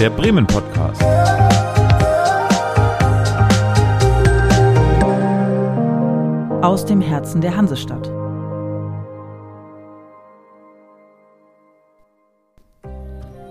der 0.00 0.08
Bremen 0.08 0.46
Podcast. 0.46 1.02
Aus 6.64 6.86
dem 6.86 7.02
Herzen 7.02 7.42
der 7.42 7.54
Hansestadt. 7.54 8.10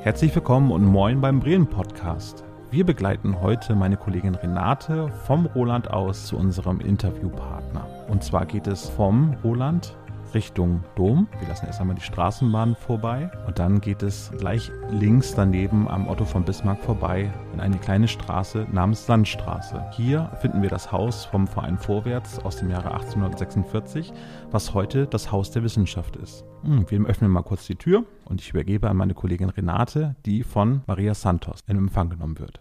Herzlich 0.02 0.34
willkommen 0.34 0.72
und 0.72 0.84
moin 0.86 1.22
beim 1.22 1.40
Bremen 1.40 1.68
Podcast. 1.68 2.44
Wir 2.72 2.84
begleiten 2.84 3.40
heute 3.42 3.76
meine 3.76 3.98
Kollegin 3.98 4.34
Renate 4.34 5.12
vom 5.28 5.46
Roland 5.46 5.92
aus 5.92 6.26
zu 6.26 6.36
unserem 6.36 6.80
Interviewpartner. 6.80 7.86
Und 8.08 8.24
zwar 8.24 8.48
geht 8.48 8.66
es 8.66 8.90
vom 8.90 9.36
Roland 9.44 9.96
Richtung 10.34 10.84
Dom. 10.96 11.28
Wir 11.40 11.48
lassen 11.48 11.66
erst 11.66 11.82
einmal 11.82 11.96
die 11.96 12.02
Straßenbahn 12.02 12.76
vorbei 12.76 13.32
und 13.48 13.60
dann 13.60 13.82
geht 13.82 14.04
es 14.04 14.32
gleich 14.38 14.72
links 14.90 15.34
daneben 15.36 15.88
am 15.88 16.08
Otto 16.08 16.26
von 16.26 16.44
Bismarck 16.44 16.80
vorbei 16.82 17.32
in 17.54 17.60
eine 17.60 17.78
kleine 17.78 18.08
Straße 18.08 18.68
namens 18.72 19.06
Sandstraße. 19.06 19.84
Hier 19.92 20.32
finden 20.42 20.62
wir 20.62 20.70
das 20.70 20.92
Haus 20.92 21.26
vom 21.26 21.48
Verein 21.48 21.78
Vorwärts 21.78 22.40
aus 22.40 22.58
dem 22.58 22.70
Jahre 22.70 22.92
1846, 22.92 24.14
was 24.52 24.74
heute 24.74 25.08
das 25.08 25.32
Haus 25.32 25.52
der 25.52 25.64
Wissenschaft 25.64 26.16
ist. 26.16 26.44
Hm, 26.64 26.86
wir 26.90 27.06
öffnen 27.06 27.32
mal 27.32 27.44
kurz 27.44 27.66
die 27.66 27.76
Tür 27.76 28.06
und 28.26 28.42
ich 28.42 28.50
übergebe 28.50 28.90
an 28.90 28.98
meine 28.98 29.14
Kollegin 29.14 29.50
Renate, 29.50 30.16
die 30.26 30.44
von 30.44 30.82
Maria 30.88 31.14
Santos 31.14 31.60
in 31.68 31.78
Empfang 31.78 32.10
genommen 32.10 32.40
wird. 32.40 32.60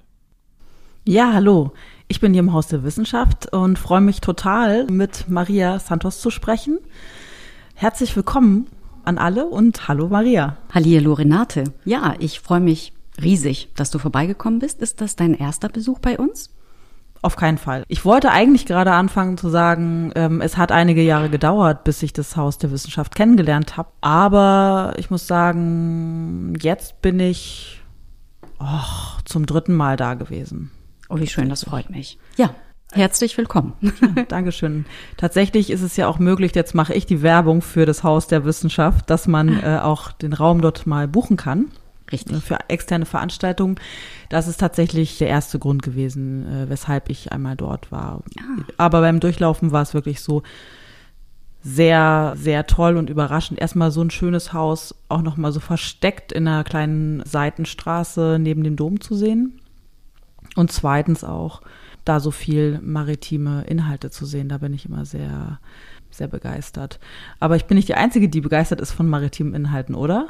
Ja, 1.05 1.33
hallo. 1.33 1.73
Ich 2.07 2.21
bin 2.21 2.35
hier 2.35 2.41
im 2.41 2.53
Haus 2.53 2.67
der 2.67 2.83
Wissenschaft 2.85 3.51
und 3.53 3.79
freue 3.79 4.03
mich 4.03 4.21
total, 4.21 4.85
mit 4.89 5.27
Maria 5.29 5.79
Santos 5.79 6.21
zu 6.21 6.31
sprechen. 6.31 6.79
Herzlich 7.81 8.17
willkommen 8.17 8.67
an 9.05 9.19
alle 9.19 9.47
und 9.47 9.87
hallo 9.87 10.09
Maria. 10.09 10.57
Hallihallo 10.75 11.13
Renate. 11.13 11.63
Ja, 11.85 12.17
ich 12.19 12.41
freue 12.41 12.59
mich 12.59 12.93
riesig, 13.23 13.69
dass 13.77 13.93
du 13.93 14.01
vorbeigekommen 14.01 14.59
bist. 14.59 14.83
Ist 14.83 15.01
das 15.01 15.15
dein 15.15 15.33
erster 15.33 15.69
Besuch 15.69 16.01
bei 16.01 16.19
uns? 16.19 16.51
Auf 17.23 17.37
keinen 17.37 17.57
Fall. 17.57 17.85
Ich 17.87 18.05
wollte 18.05 18.33
eigentlich 18.33 18.67
gerade 18.67 18.91
anfangen 18.91 19.39
zu 19.39 19.49
sagen, 19.49 20.11
ähm, 20.17 20.41
es 20.41 20.57
hat 20.57 20.73
einige 20.73 21.03
Jahre 21.03 21.31
gedauert, 21.31 21.85
bis 21.85 22.03
ich 22.03 22.13
das 22.13 22.37
Haus 22.37 22.59
der 22.59 22.73
Wissenschaft 22.73 23.15
kennengelernt 23.15 23.77
habe. 23.77 23.91
Aber 24.01 24.95
ich 24.97 25.13
muss 25.13 25.29
sagen, 25.29 26.55
jetzt 26.61 27.01
bin 27.01 27.21
ich 27.21 27.81
oh, 28.59 29.21
zum 29.25 29.47
dritten 29.47 29.75
Mal 29.75 29.97
da 29.97 30.15
gewesen. 30.15 30.73
Oh, 31.09 31.21
wie 31.21 31.29
schön, 31.29 31.49
das 31.49 31.63
freut 31.63 31.91
mich. 31.91 32.19
Ja, 32.37 32.51
Herzlich 32.93 33.37
willkommen. 33.37 33.75
Dankeschön. 34.29 34.87
Tatsächlich 35.19 35.71
ist 35.71 35.83
es 35.83 35.97
ja 35.97 36.09
auch 36.09 36.19
möglich, 36.19 36.55
jetzt 36.55 36.75
mache 36.75 36.95
ich 36.95 37.05
die 37.05 37.21
Werbung 37.21 37.61
für 37.61 37.85
das 37.85 38.03
Haus 38.03 38.29
der 38.29 38.45
Wissenschaft, 38.45 39.11
dass 39.11 39.27
man 39.27 39.63
äh, 39.63 39.79
auch 39.83 40.11
den 40.13 40.33
Raum 40.33 40.63
dort 40.63 40.87
mal 40.87 41.07
buchen 41.07 41.37
kann. 41.37 41.67
Richtig. 42.11 42.43
Für 42.43 42.59
externe 42.69 43.05
Veranstaltungen. 43.05 43.77
Das 44.31 44.49
ist 44.49 44.59
tatsächlich 44.59 45.19
der 45.19 45.29
erste 45.29 45.59
Grund 45.59 45.83
gewesen, 45.83 46.47
äh, 46.47 46.71
weshalb 46.71 47.11
ich 47.11 47.31
einmal 47.31 47.57
dort 47.57 47.93
war. 47.93 48.23
Ah. 48.39 48.63
Aber 48.79 49.03
beim 49.03 49.21
Durchlaufen 49.21 49.73
war 49.73 49.83
es 49.83 49.93
wirklich 49.93 50.23
so 50.23 50.43
sehr, 51.61 52.33
sehr 52.37 52.67
toll 52.67 52.97
und 52.97 53.11
überraschend. 53.11 53.61
Erstmal 53.61 53.91
so 53.91 54.01
ein 54.01 54.11
schönes 54.11 54.55
Haus, 54.55 54.95
auch 55.11 55.21
nochmal 55.21 55.53
so 55.53 55.61
versteckt 55.61 56.33
in 56.33 56.49
einer 56.49 56.65
kleinen 56.65 57.23
Seitenstraße 57.27 58.39
neben 58.41 58.65
dem 58.65 58.77
Dom 58.77 59.03
zu 59.03 59.15
sehen. 59.15 59.61
Und 60.57 60.73
zweitens 60.73 61.25
auch 61.25 61.61
da 62.09 62.21
so 62.21 62.31
viel 62.31 62.81
maritime 62.83 63.65
Inhalte 63.67 64.11
zu 64.11 64.27
sehen. 64.27 64.49
Da 64.49 64.59
bin 64.59 64.73
ich 64.73 64.87
immer 64.87 65.05
sehr, 65.05 65.61
sehr 66.11 66.29
begeistert. 66.29 66.99
Aber 67.39 67.57
ich 67.57 67.67
bin 67.67 67.77
nicht 67.77 67.89
die 67.89 67.95
Einzige, 67.95 68.29
die 68.29 68.41
begeistert 68.41 68.81
ist 68.81 68.93
von 68.93 69.09
maritimen 69.09 69.55
Inhalten, 69.55 69.95
oder? 69.95 70.29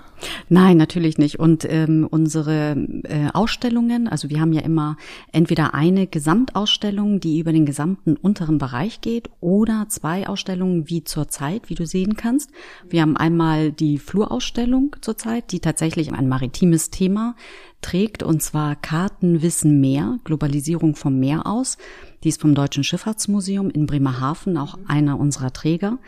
Nein, 0.48 0.76
natürlich 0.76 1.18
nicht. 1.18 1.38
Und 1.38 1.64
ähm, 1.70 2.06
unsere 2.10 2.76
äh, 3.04 3.28
Ausstellungen, 3.32 4.08
also 4.08 4.28
wir 4.28 4.40
haben 4.40 4.52
ja 4.52 4.62
immer 4.62 4.96
entweder 5.32 5.74
eine 5.74 6.06
Gesamtausstellung, 6.06 7.20
die 7.20 7.38
über 7.38 7.52
den 7.52 7.66
gesamten 7.66 8.16
unteren 8.16 8.58
Bereich 8.58 9.00
geht, 9.00 9.30
oder 9.40 9.86
zwei 9.88 10.26
Ausstellungen 10.26 10.88
wie 10.88 11.04
zurzeit, 11.04 11.68
wie 11.68 11.74
du 11.74 11.86
sehen 11.86 12.16
kannst. 12.16 12.50
Wir 12.88 13.02
haben 13.02 13.16
einmal 13.16 13.72
die 13.72 13.98
Flurausstellung 13.98 14.96
zurzeit, 15.00 15.52
die 15.52 15.60
tatsächlich 15.60 16.12
ein 16.12 16.28
maritimes 16.28 16.90
Thema 16.90 17.36
trägt, 17.80 18.22
und 18.22 18.42
zwar 18.42 18.76
Karten 18.76 19.42
wissen 19.42 19.80
mehr, 19.80 20.18
Globalisierung 20.24 20.96
vom 20.96 21.18
Meer 21.18 21.46
aus. 21.46 21.78
Die 22.24 22.28
ist 22.28 22.40
vom 22.40 22.54
Deutschen 22.54 22.84
Schifffahrtsmuseum 22.84 23.70
in 23.70 23.86
Bremerhaven, 23.86 24.56
auch 24.56 24.78
einer 24.86 25.18
unserer 25.18 25.52
Träger. 25.52 25.98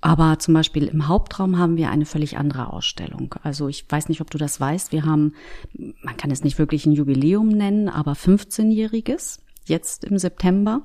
Aber 0.00 0.38
zum 0.38 0.52
Beispiel 0.52 0.84
im 0.84 1.08
Hauptraum 1.08 1.58
haben 1.58 1.78
wir 1.78 1.90
eine 1.90 2.04
völlig 2.04 2.36
andere 2.36 2.70
Ausstellung. 2.70 3.34
Also 3.42 3.68
ich 3.68 3.86
weiß 3.88 4.10
nicht, 4.10 4.20
ob 4.20 4.30
du 4.30 4.36
das 4.36 4.60
weißt. 4.60 4.92
Wir 4.92 5.06
haben, 5.06 5.32
man 6.02 6.16
kann 6.18 6.30
es 6.30 6.44
nicht 6.44 6.58
wirklich 6.58 6.84
ein 6.84 6.92
Jubiläum 6.92 7.48
nennen, 7.48 7.88
aber 7.88 8.12
15-jähriges 8.12 9.40
jetzt 9.68 10.04
im 10.04 10.18
September. 10.18 10.82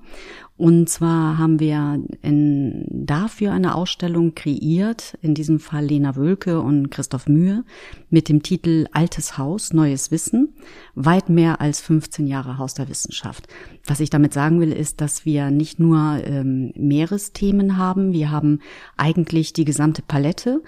Und 0.58 0.90
zwar 0.90 1.38
haben 1.38 1.60
wir 1.60 2.04
in, 2.22 2.86
dafür 2.90 3.54
eine 3.54 3.76
Ausstellung 3.76 4.36
kreiert, 4.36 5.18
in 5.22 5.34
diesem 5.34 5.60
Fall 5.60 5.86
Lena 5.86 6.18
Wölke 6.18 6.60
und 6.60 6.92
Christoph 6.92 7.28
Mühe, 7.28 7.64
mit 8.10 8.28
dem 8.28 8.44
Titel 8.44 8.86
Altes 8.92 9.38
Haus, 9.38 9.72
Neues 9.72 10.12
Wissen, 10.12 10.56
weit 10.96 11.30
mehr 11.30 11.62
als 11.62 11.80
15 11.80 12.28
Jahre 12.28 12.58
Haus 12.58 12.74
der 12.74 12.90
Wissenschaft. 12.90 13.48
Was 13.86 14.02
ich 14.02 14.10
damit 14.10 14.34
sagen 14.34 14.60
will, 14.60 14.74
ist, 14.74 15.00
dass 15.00 15.26
wir 15.26 15.50
nicht 15.50 15.80
nur 15.80 16.22
ähm, 16.26 16.74
Meeresthemen 16.76 17.78
haben, 17.78 18.12
wir 18.12 18.30
haben 18.30 18.60
eigentlich 18.98 19.54
die 19.54 19.66
gesamte 19.66 20.02
Palette 20.02 20.62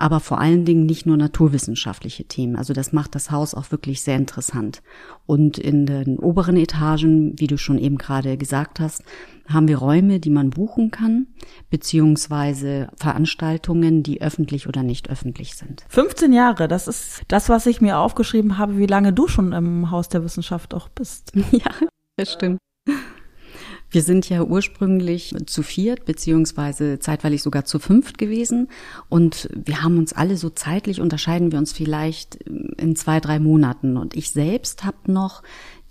aber 0.00 0.20
vor 0.20 0.40
allen 0.40 0.64
Dingen 0.64 0.86
nicht 0.86 1.04
nur 1.04 1.18
naturwissenschaftliche 1.18 2.24
Themen. 2.24 2.56
Also 2.56 2.72
das 2.72 2.92
macht 2.92 3.14
das 3.14 3.30
Haus 3.30 3.54
auch 3.54 3.70
wirklich 3.70 4.00
sehr 4.00 4.16
interessant. 4.16 4.82
Und 5.26 5.58
in 5.58 5.84
den 5.84 6.18
oberen 6.18 6.56
Etagen, 6.56 7.38
wie 7.38 7.46
du 7.46 7.58
schon 7.58 7.78
eben 7.78 7.98
gerade 7.98 8.38
gesagt 8.38 8.80
hast, 8.80 9.04
haben 9.46 9.68
wir 9.68 9.76
Räume, 9.76 10.18
die 10.18 10.30
man 10.30 10.50
buchen 10.50 10.90
kann, 10.90 11.26
beziehungsweise 11.68 12.88
Veranstaltungen, 12.96 14.02
die 14.02 14.22
öffentlich 14.22 14.66
oder 14.66 14.82
nicht 14.82 15.10
öffentlich 15.10 15.54
sind. 15.56 15.84
15 15.88 16.32
Jahre, 16.32 16.66
das 16.66 16.88
ist 16.88 17.22
das, 17.28 17.50
was 17.50 17.66
ich 17.66 17.82
mir 17.82 17.98
aufgeschrieben 17.98 18.56
habe, 18.56 18.78
wie 18.78 18.86
lange 18.86 19.12
du 19.12 19.28
schon 19.28 19.52
im 19.52 19.90
Haus 19.90 20.08
der 20.08 20.24
Wissenschaft 20.24 20.72
auch 20.72 20.88
bist. 20.88 21.32
Ja, 21.50 21.72
das 22.16 22.32
stimmt. 22.32 22.58
Wir 23.90 24.02
sind 24.02 24.28
ja 24.28 24.42
ursprünglich 24.42 25.34
zu 25.46 25.62
viert, 25.62 26.04
beziehungsweise 26.04 27.00
zeitweilig 27.00 27.42
sogar 27.42 27.64
zu 27.64 27.78
fünft 27.78 28.18
gewesen. 28.18 28.68
Und 29.08 29.48
wir 29.52 29.82
haben 29.82 29.98
uns 29.98 30.12
alle 30.12 30.36
so 30.36 30.48
zeitlich 30.48 31.00
unterscheiden 31.00 31.50
wir 31.50 31.58
uns 31.58 31.72
vielleicht 31.72 32.36
in 32.36 32.94
zwei, 32.94 33.20
drei 33.20 33.40
Monaten. 33.40 33.96
Und 33.96 34.16
ich 34.16 34.30
selbst 34.30 34.84
habe 34.84 35.12
noch 35.12 35.42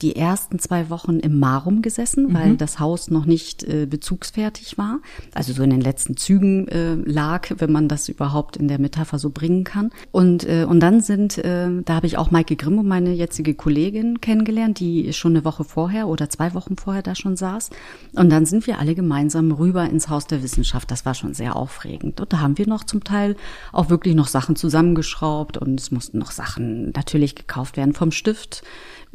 die 0.01 0.15
ersten 0.15 0.59
zwei 0.59 0.89
Wochen 0.89 1.19
im 1.19 1.39
Marum 1.39 1.81
gesessen, 1.81 2.33
weil 2.33 2.51
mhm. 2.51 2.57
das 2.57 2.79
Haus 2.79 3.09
noch 3.11 3.25
nicht 3.25 3.63
äh, 3.63 3.85
bezugsfertig 3.85 4.77
war. 4.77 4.99
Also 5.33 5.53
so 5.53 5.61
in 5.63 5.69
den 5.69 5.81
letzten 5.81 6.15
Zügen 6.15 6.67
äh, 6.69 6.95
lag, 6.95 7.49
wenn 7.57 7.71
man 7.71 7.87
das 7.87 8.07
überhaupt 8.07 8.55
in 8.57 8.67
der 8.67 8.79
Metapher 8.79 9.19
so 9.19 9.29
bringen 9.29 9.63
kann. 9.63 9.91
Und, 10.11 10.47
äh, 10.47 10.65
und 10.67 10.79
dann 10.79 11.01
sind, 11.01 11.37
äh, 11.37 11.69
da 11.83 11.95
habe 11.95 12.07
ich 12.07 12.17
auch 12.17 12.31
Maike 12.31 12.55
Grimmo, 12.55 12.81
meine 12.83 13.11
jetzige 13.13 13.53
Kollegin, 13.55 14.21
kennengelernt, 14.21 14.79
die 14.79 15.11
schon 15.11 15.33
eine 15.33 15.43
Woche 15.43 15.65
vorher 15.65 16.07
oder 16.07 16.29
zwei 16.29 16.53
Wochen 16.53 16.77
vorher 16.77 17.03
da 17.03 17.15
schon 17.15 17.35
saß. 17.35 17.69
Und 18.13 18.29
dann 18.29 18.45
sind 18.45 18.67
wir 18.67 18.79
alle 18.79 18.95
gemeinsam 18.95 19.51
rüber 19.51 19.85
ins 19.85 20.09
Haus 20.09 20.27
der 20.27 20.43
Wissenschaft. 20.43 20.89
Das 20.91 21.05
war 21.05 21.13
schon 21.13 21.33
sehr 21.33 21.55
aufregend. 21.55 22.21
Und 22.21 22.31
da 22.31 22.39
haben 22.39 22.57
wir 22.57 22.67
noch 22.67 22.85
zum 22.85 23.03
Teil 23.03 23.35
auch 23.73 23.89
wirklich 23.89 24.15
noch 24.15 24.27
Sachen 24.27 24.55
zusammengeschraubt 24.55 25.57
und 25.57 25.79
es 25.79 25.91
mussten 25.91 26.19
noch 26.19 26.31
Sachen 26.31 26.91
natürlich 26.91 27.35
gekauft 27.35 27.75
werden 27.75 27.93
vom 27.93 28.11
Stift 28.11 28.63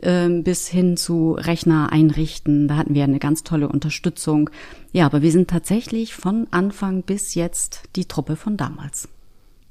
ähm, 0.03 0.43
bis 0.43 0.67
hin 0.75 0.97
zu 0.97 1.33
Rechner 1.33 1.91
einrichten. 1.91 2.69
Da 2.69 2.77
hatten 2.77 2.95
wir 2.95 3.05
eine 3.05 3.19
ganz 3.19 3.45
tolle 3.45 3.69
Unterstützung. 3.69 4.51
Ja, 4.93 5.07
aber 5.07 5.23
wir 5.23 5.33
sind 5.33 5.49
tatsächlich 5.49 6.15
von 6.15 6.47
Anfang 6.51 7.03
bis 7.03 7.35
jetzt 7.35 7.89
die 7.97 8.05
Truppe 8.05 8.37
von 8.37 8.57
damals. 8.57 9.09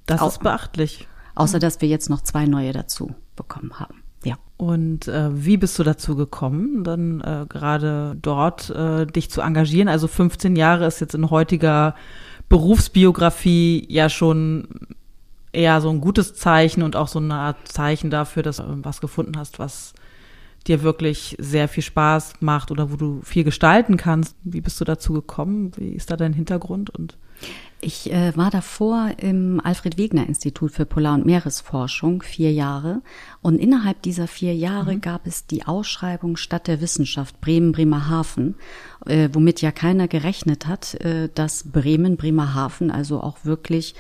Das 0.05 0.21
Auch, 0.21 0.29
ist 0.29 0.41
beachtlich. 0.41 1.07
Außer 1.35 1.59
dass 1.59 1.81
wir 1.81 1.87
jetzt 1.87 2.09
noch 2.09 2.21
zwei 2.21 2.45
neue 2.45 2.71
dazu 2.71 3.13
bekommen 3.35 3.79
haben. 3.79 4.03
Ja. 4.23 4.35
Und 4.57 5.07
äh, 5.07 5.29
wie 5.33 5.57
bist 5.57 5.77
du 5.77 5.83
dazu 5.83 6.15
gekommen, 6.15 6.83
dann 6.83 7.21
äh, 7.21 7.45
gerade 7.47 8.15
dort 8.21 8.69
äh, 8.69 9.05
dich 9.05 9.29
zu 9.29 9.41
engagieren? 9.41 9.89
Also 9.89 10.07
15 10.07 10.55
Jahre 10.55 10.85
ist 10.85 11.01
jetzt 11.01 11.15
in 11.15 11.29
heutiger 11.29 11.95
Berufsbiografie 12.49 13.85
ja 13.89 14.09
schon 14.09 14.67
eher 15.51 15.81
so 15.81 15.89
ein 15.89 16.01
gutes 16.01 16.33
Zeichen 16.33 16.83
und 16.83 16.95
auch 16.95 17.07
so 17.07 17.19
eine 17.19 17.35
Art 17.35 17.67
Zeichen 17.67 18.09
dafür, 18.09 18.43
dass 18.43 18.57
du 18.57 18.63
was 18.83 19.01
gefunden 19.01 19.37
hast, 19.37 19.59
was 19.59 19.92
dir 20.67 20.81
wirklich 20.83 21.35
sehr 21.39 21.67
viel 21.67 21.83
Spaß 21.83 22.35
macht 22.39 22.71
oder 22.71 22.91
wo 22.91 22.95
du 22.95 23.21
viel 23.23 23.43
gestalten 23.43 23.97
kannst. 23.97 24.35
Wie 24.43 24.61
bist 24.61 24.79
du 24.79 24.85
dazu 24.85 25.13
gekommen? 25.13 25.71
Wie 25.75 25.93
ist 25.93 26.11
da 26.11 26.17
dein 26.17 26.33
Hintergrund? 26.33 26.89
Und 26.89 27.17
Ich 27.83 28.09
äh, 28.11 28.35
war 28.37 28.49
davor 28.49 29.11
im 29.17 29.59
Alfred 29.61 29.97
Wegener 29.97 30.25
Institut 30.25 30.71
für 30.71 30.85
Polar- 30.85 31.15
und 31.15 31.25
Meeresforschung 31.25 32.23
vier 32.23 32.53
Jahre 32.53 33.01
und 33.41 33.59
innerhalb 33.59 34.01
dieser 34.03 34.27
vier 34.27 34.55
Jahre 34.55 34.95
mhm. 34.95 35.01
gab 35.01 35.27
es 35.27 35.47
die 35.47 35.65
Ausschreibung 35.65 36.37
Stadt 36.37 36.67
der 36.67 36.79
Wissenschaft 36.79 37.41
Bremen-Bremerhaven, 37.41 38.55
äh, 39.05 39.27
womit 39.33 39.61
ja 39.61 39.71
keiner 39.71 40.07
gerechnet 40.07 40.65
hat, 40.65 40.93
äh, 41.01 41.27
dass 41.35 41.71
Bremen, 41.71 42.15
Bremerhaven 42.15 42.89
also 42.89 43.19
auch 43.19 43.39
wirklich 43.43 43.95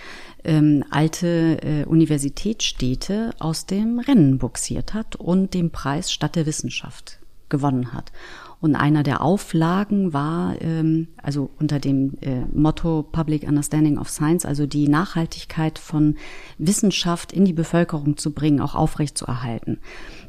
ähm, 0.45 0.85
alte 0.89 1.61
äh, 1.61 1.83
Universitätsstädte 1.83 3.31
aus 3.39 3.65
dem 3.65 3.99
Rennen 3.99 4.37
buxiert 4.37 4.93
hat 4.93 5.17
und 5.17 5.53
den 5.53 5.71
Preis 5.71 6.09
Stadt 6.09 6.37
der 6.37 6.45
Wissenschaft 6.45 7.19
gewonnen 7.49 7.91
hat. 7.91 8.13
Und 8.63 8.77
einer 8.77 9.03
der 9.03 9.21
Auflagen 9.21 10.13
war, 10.13 10.55
ähm, 10.61 11.09
also 11.21 11.49
unter 11.59 11.79
dem 11.79 12.13
äh, 12.21 12.45
Motto 12.53 13.03
Public 13.03 13.43
Understanding 13.43 13.97
of 13.97 14.09
Science, 14.09 14.45
also 14.45 14.65
die 14.65 14.87
Nachhaltigkeit 14.87 15.77
von 15.77 16.15
Wissenschaft 16.57 17.33
in 17.33 17.43
die 17.43 17.51
Bevölkerung 17.51 18.15
zu 18.15 18.31
bringen, 18.31 18.61
auch 18.61 18.73
aufrecht 18.73 19.17
zu 19.17 19.25
erhalten. 19.25 19.79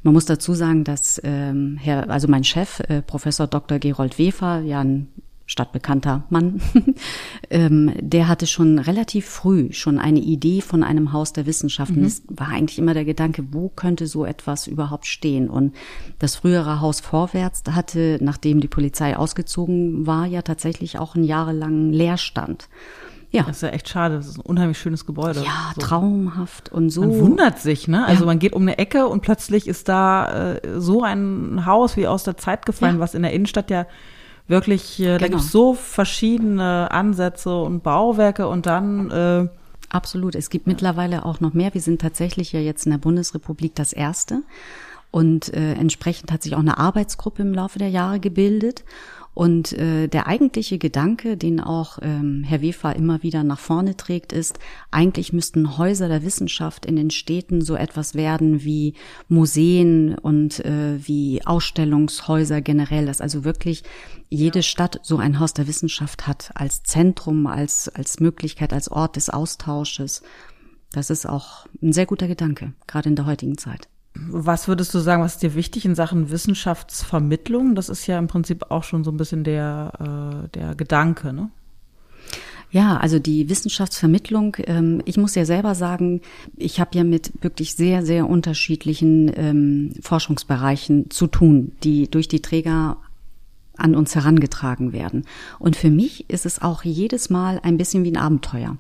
Man 0.02 0.14
muss 0.14 0.24
dazu 0.24 0.52
sagen, 0.52 0.82
dass 0.82 1.20
ähm, 1.22 1.78
Herr, 1.80 2.10
also 2.10 2.26
mein 2.26 2.42
Chef, 2.42 2.80
äh, 2.80 3.02
Professor 3.02 3.46
Dr. 3.46 3.78
Gerold 3.78 4.18
Wefer, 4.18 4.62
ja 4.62 4.80
ein 4.80 5.06
stadtbekannter 5.46 6.24
Mann, 6.30 6.60
ähm, 7.50 7.92
der 8.00 8.28
hatte 8.28 8.46
schon 8.46 8.78
relativ 8.78 9.26
früh 9.26 9.72
schon 9.72 9.98
eine 9.98 10.20
Idee 10.20 10.60
von 10.60 10.82
einem 10.82 11.12
Haus 11.12 11.32
der 11.32 11.46
Wissenschaften. 11.46 12.00
Mhm. 12.00 12.06
Es 12.06 12.22
war 12.28 12.48
eigentlich 12.48 12.78
immer 12.78 12.94
der 12.94 13.04
Gedanke, 13.04 13.44
wo 13.52 13.68
könnte 13.68 14.06
so 14.06 14.24
etwas 14.24 14.66
überhaupt 14.66 15.06
stehen? 15.06 15.50
Und 15.50 15.74
das 16.18 16.36
frühere 16.36 16.80
Haus 16.80 17.00
Vorwärts 17.00 17.62
hatte, 17.70 18.18
nachdem 18.22 18.60
die 18.60 18.68
Polizei 18.68 19.16
ausgezogen 19.16 20.06
war, 20.06 20.26
ja 20.26 20.42
tatsächlich 20.42 20.98
auch 20.98 21.14
einen 21.14 21.24
jahrelangen 21.24 21.92
Leerstand. 21.92 22.68
Ja. 23.34 23.42
Das 23.42 23.56
ist 23.56 23.62
ja 23.62 23.70
echt 23.70 23.88
schade. 23.88 24.14
Das 24.14 24.28
ist 24.28 24.38
ein 24.38 24.42
unheimlich 24.42 24.78
schönes 24.78 25.06
Gebäude. 25.06 25.40
Ja, 25.40 25.72
so. 25.74 25.80
traumhaft 25.80 26.70
und 26.70 26.90
so. 26.90 27.00
Man 27.00 27.18
wundert 27.18 27.58
sich, 27.58 27.88
ne? 27.88 28.06
Also 28.06 28.20
ja. 28.20 28.26
man 28.26 28.38
geht 28.38 28.52
um 28.52 28.62
eine 28.62 28.78
Ecke 28.78 29.08
und 29.08 29.22
plötzlich 29.22 29.66
ist 29.66 29.88
da 29.88 30.54
äh, 30.54 30.80
so 30.80 31.02
ein 31.02 31.66
Haus 31.66 31.96
wie 31.96 32.06
aus 32.06 32.22
der 32.22 32.36
Zeit 32.36 32.64
gefallen, 32.64 32.96
ja. 32.96 33.00
was 33.00 33.14
in 33.14 33.22
der 33.22 33.32
Innenstadt 33.32 33.70
ja 33.70 33.86
wirklich, 34.46 35.00
äh, 35.00 35.04
genau. 35.04 35.18
da 35.18 35.28
gibt 35.28 35.40
es 35.40 35.52
so 35.52 35.74
verschiedene 35.74 36.90
Ansätze 36.90 37.56
und 37.56 37.82
Bauwerke 37.82 38.48
und 38.48 38.66
dann 38.66 39.10
äh, 39.10 39.48
Absolut. 39.94 40.34
Es 40.34 40.50
gibt 40.50 40.66
mittlerweile 40.66 41.24
auch 41.24 41.38
noch 41.38 41.54
mehr. 41.54 41.72
Wir 41.72 41.80
sind 41.80 42.00
tatsächlich 42.00 42.50
ja 42.50 42.58
jetzt 42.58 42.84
in 42.84 42.90
der 42.90 42.98
Bundesrepublik 42.98 43.76
das 43.76 43.92
erste. 43.92 44.42
Und 45.12 45.54
äh, 45.54 45.74
entsprechend 45.74 46.32
hat 46.32 46.42
sich 46.42 46.56
auch 46.56 46.60
eine 46.60 46.78
Arbeitsgruppe 46.78 47.42
im 47.42 47.54
Laufe 47.54 47.78
der 47.78 47.90
Jahre 47.90 48.18
gebildet. 48.18 48.82
Und 49.34 49.72
äh, 49.72 50.06
der 50.06 50.28
eigentliche 50.28 50.78
Gedanke, 50.78 51.36
den 51.36 51.58
auch 51.60 51.98
ähm, 52.02 52.44
Herr 52.44 52.62
Wefer 52.62 52.94
immer 52.94 53.24
wieder 53.24 53.42
nach 53.42 53.58
vorne 53.58 53.96
trägt, 53.96 54.32
ist, 54.32 54.60
eigentlich 54.92 55.32
müssten 55.32 55.76
Häuser 55.76 56.06
der 56.06 56.22
Wissenschaft 56.22 56.86
in 56.86 56.94
den 56.94 57.10
Städten 57.10 57.60
so 57.60 57.74
etwas 57.74 58.14
werden 58.14 58.62
wie 58.62 58.94
Museen 59.28 60.16
und 60.16 60.64
äh, 60.64 61.04
wie 61.04 61.44
Ausstellungshäuser 61.44 62.60
generell, 62.60 63.06
dass 63.06 63.20
also 63.20 63.44
wirklich 63.44 63.82
jede 64.28 64.62
Stadt 64.62 65.00
so 65.02 65.16
ein 65.16 65.40
Haus 65.40 65.52
der 65.52 65.66
Wissenschaft 65.66 66.28
hat 66.28 66.52
als 66.54 66.84
Zentrum, 66.84 67.48
als, 67.48 67.88
als 67.88 68.20
Möglichkeit, 68.20 68.72
als 68.72 68.88
Ort 68.88 69.16
des 69.16 69.30
Austausches. 69.30 70.22
Das 70.92 71.10
ist 71.10 71.26
auch 71.26 71.66
ein 71.82 71.92
sehr 71.92 72.06
guter 72.06 72.28
Gedanke, 72.28 72.72
gerade 72.86 73.08
in 73.08 73.16
der 73.16 73.26
heutigen 73.26 73.58
Zeit. 73.58 73.88
Was 74.16 74.68
würdest 74.68 74.94
du 74.94 75.00
sagen, 75.00 75.22
was 75.22 75.34
ist 75.34 75.42
dir 75.42 75.54
wichtig 75.54 75.84
in 75.84 75.94
Sachen 75.94 76.30
Wissenschaftsvermittlung? 76.30 77.74
Das 77.74 77.88
ist 77.88 78.06
ja 78.06 78.18
im 78.18 78.28
Prinzip 78.28 78.70
auch 78.70 78.84
schon 78.84 79.02
so 79.02 79.10
ein 79.10 79.16
bisschen 79.16 79.42
der, 79.42 80.44
äh, 80.44 80.48
der 80.50 80.74
Gedanke, 80.76 81.32
ne? 81.32 81.50
Ja, 82.70 82.96
also 82.96 83.20
die 83.20 83.48
Wissenschaftsvermittlung, 83.48 84.56
ähm, 84.64 85.00
ich 85.04 85.16
muss 85.16 85.36
ja 85.36 85.44
selber 85.44 85.76
sagen, 85.76 86.22
ich 86.56 86.80
habe 86.80 86.90
ja 86.94 87.04
mit 87.04 87.32
wirklich 87.40 87.76
sehr, 87.76 88.04
sehr 88.04 88.28
unterschiedlichen 88.28 89.30
ähm, 89.36 89.94
Forschungsbereichen 90.00 91.08
zu 91.08 91.28
tun, 91.28 91.70
die 91.84 92.10
durch 92.10 92.26
die 92.26 92.42
Träger 92.42 92.96
an 93.76 93.94
uns 93.94 94.16
herangetragen 94.16 94.92
werden. 94.92 95.24
Und 95.60 95.76
für 95.76 95.90
mich 95.90 96.28
ist 96.28 96.46
es 96.46 96.62
auch 96.62 96.82
jedes 96.82 97.30
Mal 97.30 97.60
ein 97.62 97.76
bisschen 97.76 98.02
wie 98.02 98.10
ein 98.10 98.16
Abenteuer. 98.16 98.76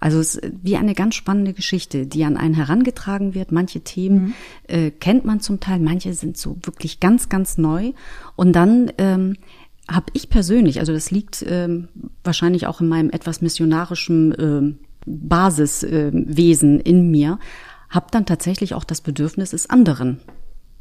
Also 0.00 0.20
es 0.20 0.36
ist 0.36 0.52
wie 0.62 0.76
eine 0.76 0.94
ganz 0.94 1.14
spannende 1.14 1.52
Geschichte, 1.52 2.06
die 2.06 2.24
an 2.24 2.36
einen 2.36 2.54
herangetragen 2.54 3.34
wird. 3.34 3.52
Manche 3.52 3.80
Themen 3.80 4.18
mhm. 4.18 4.34
äh, 4.68 4.90
kennt 4.90 5.24
man 5.24 5.40
zum 5.40 5.60
Teil, 5.60 5.80
manche 5.80 6.14
sind 6.14 6.36
so 6.36 6.56
wirklich 6.62 7.00
ganz, 7.00 7.28
ganz 7.28 7.58
neu. 7.58 7.92
Und 8.36 8.52
dann 8.52 8.92
ähm, 8.98 9.36
habe 9.90 10.06
ich 10.12 10.28
persönlich, 10.28 10.80
also 10.80 10.92
das 10.92 11.10
liegt 11.10 11.44
ähm, 11.46 11.88
wahrscheinlich 12.22 12.66
auch 12.66 12.80
in 12.80 12.88
meinem 12.88 13.10
etwas 13.10 13.40
missionarischen 13.40 14.34
äh, 14.34 14.74
Basiswesen 15.06 16.80
äh, 16.80 16.82
in 16.82 17.10
mir, 17.10 17.38
habe 17.88 18.06
dann 18.10 18.26
tatsächlich 18.26 18.74
auch 18.74 18.84
das 18.84 19.00
Bedürfnis, 19.00 19.52
es 19.52 19.68
anderen 19.70 20.20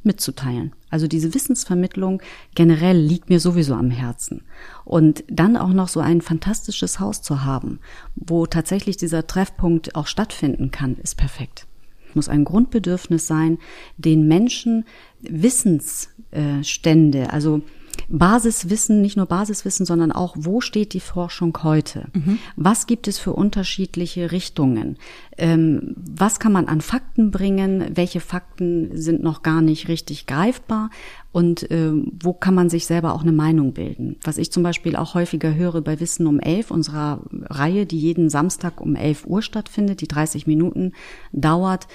mitzuteilen. 0.07 0.73
Also 0.89 1.07
diese 1.07 1.35
Wissensvermittlung 1.35 2.23
generell 2.55 2.97
liegt 2.97 3.29
mir 3.29 3.39
sowieso 3.39 3.75
am 3.75 3.91
Herzen. 3.91 4.41
Und 4.85 5.23
dann 5.29 5.55
auch 5.55 5.73
noch 5.73 5.89
so 5.89 5.99
ein 5.99 6.21
fantastisches 6.21 6.99
Haus 6.99 7.21
zu 7.21 7.45
haben, 7.45 7.77
wo 8.15 8.47
tatsächlich 8.47 8.97
dieser 8.97 9.27
Treffpunkt 9.27 9.93
auch 9.95 10.07
stattfinden 10.07 10.71
kann, 10.71 10.95
ist 10.95 11.15
perfekt. 11.15 11.67
Es 12.09 12.15
muss 12.15 12.29
ein 12.29 12.45
Grundbedürfnis 12.45 13.27
sein, 13.27 13.59
den 13.97 14.27
Menschen 14.27 14.85
Wissensstände, 15.21 17.31
also 17.31 17.61
Basiswissen, 18.09 19.01
nicht 19.01 19.17
nur 19.17 19.25
Basiswissen, 19.25 19.85
sondern 19.85 20.11
auch, 20.11 20.35
wo 20.37 20.61
steht 20.61 20.93
die 20.93 20.99
Forschung 20.99 21.57
heute? 21.63 22.07
Mhm. 22.13 22.39
Was 22.55 22.87
gibt 22.87 23.07
es 23.07 23.19
für 23.19 23.33
unterschiedliche 23.33 24.31
Richtungen? 24.31 24.97
Ähm, 25.37 25.95
was 25.95 26.39
kann 26.39 26.51
man 26.51 26.67
an 26.67 26.81
Fakten 26.81 27.31
bringen? 27.31 27.91
Welche 27.95 28.19
Fakten 28.19 28.97
sind 28.97 29.21
noch 29.21 29.43
gar 29.43 29.61
nicht 29.61 29.87
richtig 29.87 30.25
greifbar? 30.25 30.89
Und 31.31 31.69
äh, 31.69 31.91
wo 31.93 32.33
kann 32.33 32.55
man 32.55 32.69
sich 32.69 32.87
selber 32.87 33.13
auch 33.13 33.21
eine 33.21 33.31
Meinung 33.31 33.73
bilden? 33.73 34.15
Was 34.23 34.39
ich 34.39 34.51
zum 34.51 34.63
Beispiel 34.63 34.95
auch 34.95 35.13
häufiger 35.13 35.53
höre 35.53 35.81
bei 35.81 35.99
Wissen 35.99 36.25
um 36.25 36.39
elf, 36.39 36.71
unserer 36.71 37.21
Reihe, 37.31 37.85
die 37.85 37.99
jeden 37.99 38.29
Samstag 38.29 38.81
um 38.81 38.95
elf 38.95 39.27
Uhr 39.27 39.43
stattfindet, 39.43 40.01
die 40.01 40.07
30 40.07 40.47
Minuten 40.47 40.93
dauert, 41.33 41.87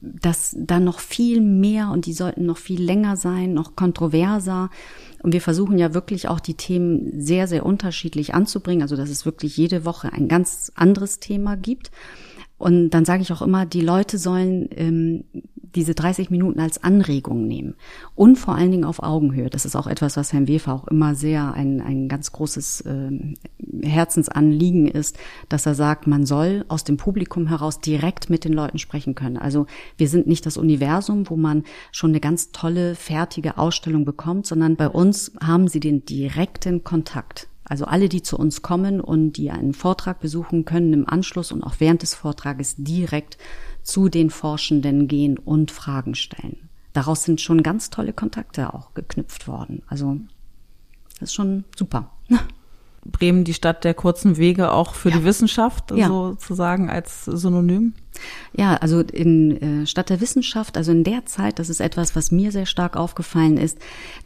dass 0.00 0.56
da 0.58 0.80
noch 0.80 1.00
viel 1.00 1.40
mehr 1.40 1.90
und 1.90 2.06
die 2.06 2.12
sollten 2.12 2.46
noch 2.46 2.58
viel 2.58 2.82
länger 2.82 3.16
sein, 3.16 3.54
noch 3.54 3.76
kontroverser. 3.76 4.70
Und 5.22 5.32
wir 5.32 5.40
versuchen 5.40 5.78
ja 5.78 5.94
wirklich 5.94 6.28
auch 6.28 6.40
die 6.40 6.54
Themen 6.54 7.20
sehr, 7.20 7.48
sehr 7.48 7.66
unterschiedlich 7.66 8.34
anzubringen, 8.34 8.82
also 8.82 8.96
dass 8.96 9.10
es 9.10 9.26
wirklich 9.26 9.56
jede 9.56 9.84
Woche 9.84 10.12
ein 10.12 10.28
ganz 10.28 10.72
anderes 10.74 11.20
Thema 11.20 11.56
gibt. 11.56 11.90
Und 12.58 12.90
dann 12.90 13.04
sage 13.04 13.22
ich 13.22 13.32
auch 13.32 13.42
immer, 13.42 13.66
die 13.66 13.80
Leute 13.80 14.18
sollen 14.18 14.68
ähm, 14.72 15.24
diese 15.74 15.94
30 15.94 16.30
Minuten 16.30 16.60
als 16.60 16.82
Anregung 16.82 17.46
nehmen 17.46 17.74
und 18.14 18.36
vor 18.36 18.54
allen 18.54 18.70
Dingen 18.70 18.84
auf 18.84 19.02
Augenhöhe. 19.02 19.50
Das 19.50 19.64
ist 19.64 19.76
auch 19.76 19.86
etwas, 19.86 20.16
was 20.16 20.32
Herrn 20.32 20.48
Wefer 20.48 20.72
auch 20.72 20.88
immer 20.88 21.14
sehr 21.14 21.52
ein, 21.52 21.80
ein 21.80 22.08
ganz 22.08 22.32
großes 22.32 22.82
äh, 22.82 23.10
Herzensanliegen 23.82 24.88
ist, 24.88 25.18
dass 25.48 25.66
er 25.66 25.74
sagt, 25.74 26.06
man 26.06 26.26
soll 26.26 26.64
aus 26.68 26.84
dem 26.84 26.96
Publikum 26.96 27.46
heraus 27.46 27.80
direkt 27.80 28.30
mit 28.30 28.44
den 28.44 28.52
Leuten 28.52 28.78
sprechen 28.78 29.14
können. 29.14 29.36
Also 29.36 29.66
wir 29.96 30.08
sind 30.08 30.26
nicht 30.26 30.46
das 30.46 30.56
Universum, 30.56 31.28
wo 31.28 31.36
man 31.36 31.64
schon 31.92 32.10
eine 32.10 32.20
ganz 32.20 32.50
tolle, 32.52 32.94
fertige 32.94 33.58
Ausstellung 33.58 34.04
bekommt, 34.04 34.46
sondern 34.46 34.76
bei 34.76 34.88
uns 34.88 35.32
haben 35.42 35.68
sie 35.68 35.80
den 35.80 36.04
direkten 36.04 36.82
Kontakt. 36.82 37.48
Also 37.68 37.84
alle, 37.84 38.08
die 38.08 38.22
zu 38.22 38.38
uns 38.38 38.62
kommen 38.62 39.00
und 39.00 39.32
die 39.32 39.50
einen 39.50 39.74
Vortrag 39.74 40.20
besuchen 40.20 40.64
können 40.64 40.92
im 40.92 41.08
Anschluss 41.08 41.52
und 41.52 41.62
auch 41.62 41.76
während 41.78 42.02
des 42.02 42.14
Vortrages 42.14 42.76
direkt 42.78 43.36
zu 43.82 44.08
den 44.08 44.30
Forschenden 44.30 45.08
gehen 45.08 45.38
und 45.38 45.70
Fragen 45.70 46.14
stellen. 46.14 46.68
Daraus 46.92 47.24
sind 47.24 47.40
schon 47.40 47.62
ganz 47.62 47.90
tolle 47.90 48.12
Kontakte 48.12 48.74
auch 48.74 48.94
geknüpft 48.94 49.46
worden. 49.48 49.82
Also 49.86 50.18
das 51.20 51.30
ist 51.30 51.34
schon 51.34 51.64
super. 51.76 52.10
Bremen 53.04 53.44
die 53.44 53.54
Stadt 53.54 53.84
der 53.84 53.94
kurzen 53.94 54.36
Wege 54.36 54.72
auch 54.72 54.94
für 54.94 55.10
ja. 55.10 55.18
die 55.18 55.24
Wissenschaft 55.24 55.90
ja. 55.92 56.08
sozusagen 56.08 56.90
als 56.90 57.24
Synonym? 57.24 57.94
Ja, 58.56 58.74
also 58.76 59.00
in 59.00 59.82
äh, 59.82 59.86
Stadt 59.86 60.10
der 60.10 60.20
Wissenschaft, 60.20 60.76
also 60.76 60.92
in 60.92 61.04
der 61.04 61.26
Zeit, 61.26 61.58
das 61.58 61.68
ist 61.68 61.80
etwas, 61.80 62.16
was 62.16 62.30
mir 62.30 62.52
sehr 62.52 62.66
stark 62.66 62.96
aufgefallen 62.96 63.56
ist, 63.56 63.78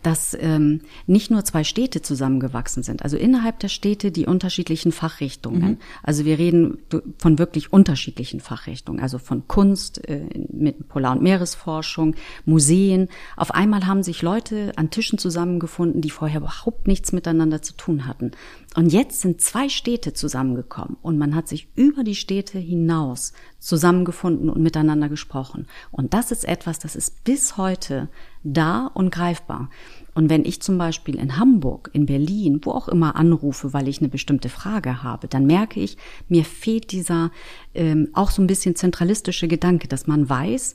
dass 0.03 0.37
ähm, 0.41 0.81
nicht 1.07 1.31
nur 1.31 1.45
zwei 1.45 1.65
Städte 1.65 2.03
zusammengewachsen 2.03 2.83
sind, 2.83 3.03
also 3.03 3.17
innerhalb 3.17 3.59
der 3.59 3.69
Städte 3.69 4.11
die 4.11 4.27
unterschiedlichen 4.27 4.93
Fachrichtungen. 4.93 5.63
Mhm. 5.63 5.79
Also 6.03 6.25
wir 6.25 6.39
reden 6.39 6.79
von 7.19 7.39
wirklich 7.39 7.73
unterschiedlichen 7.73 8.41
Fachrichtungen, 8.41 9.01
also 9.01 9.19
von 9.19 9.49
Kunst 9.49 10.07
äh, 10.09 10.27
mit 10.53 10.89
Polar- 10.89 11.13
und 11.13 11.23
Meeresforschung, 11.23 12.15
Museen. 12.45 13.09
Auf 13.37 13.53
einmal 13.53 13.87
haben 13.87 14.03
sich 14.03 14.23
Leute 14.23 14.73
an 14.77 14.91
Tischen 14.91 15.19
zusammengefunden, 15.19 16.01
die 16.01 16.11
vorher 16.11 16.41
überhaupt 16.41 16.87
nichts 16.87 17.13
miteinander 17.13 17.63
zu 17.63 17.75
tun 17.75 18.07
hatten. 18.07 18.33
Und 18.75 18.93
jetzt 18.93 19.21
sind 19.21 19.41
zwei 19.41 19.69
Städte 19.69 20.13
zusammengekommen 20.13 20.97
und 21.03 21.19
man 21.19 21.35
hat 21.35 21.49
sich 21.49 21.69
über 21.75 22.05
die 22.05 22.15
Städte 22.15 22.59
hinaus 22.59 23.33
zusammengefunden 23.63 24.51
und 24.51 24.61
miteinander 24.61 25.09
gesprochen. 25.09 25.67
Und 25.93 26.15
das 26.15 26.33
ist 26.33 26.45
etwas, 26.45 26.81
das 26.81 26.97
ist 26.97 27.23
bis 27.23 27.57
heute 27.57 28.09
da 28.43 28.91
und 28.93 29.11
greifbar. 29.11 29.71
Und 30.15 30.29
wenn 30.29 30.45
ich 30.45 30.61
zum 30.61 30.79
Beispiel 30.79 31.17
in 31.17 31.39
Hamburg, 31.39 31.89
in 31.93 32.07
Berlin, 32.07 32.61
wo 32.63 32.73
auch 32.73 32.89
immer 32.89 33.15
anrufe, 33.17 33.73
weil 33.73 33.89
ich 33.89 34.01
eine 34.01 34.09
bestimmte 34.09 34.49
Frage 34.49 35.03
habe, 35.03 35.29
dann 35.29 35.47
merke 35.47 35.81
ich, 35.81 35.97
mir 36.29 36.45
fehlt 36.45 36.91
dieser 36.91 37.31
ähm, 37.75 38.09
auch 38.13 38.31
so 38.31 38.43
ein 38.43 38.49
bisschen 38.49 38.75
zentralistische 38.75 39.47
Gedanke, 39.47 39.87
dass 39.87 40.09
man 40.09 40.29
weiß, 40.29 40.75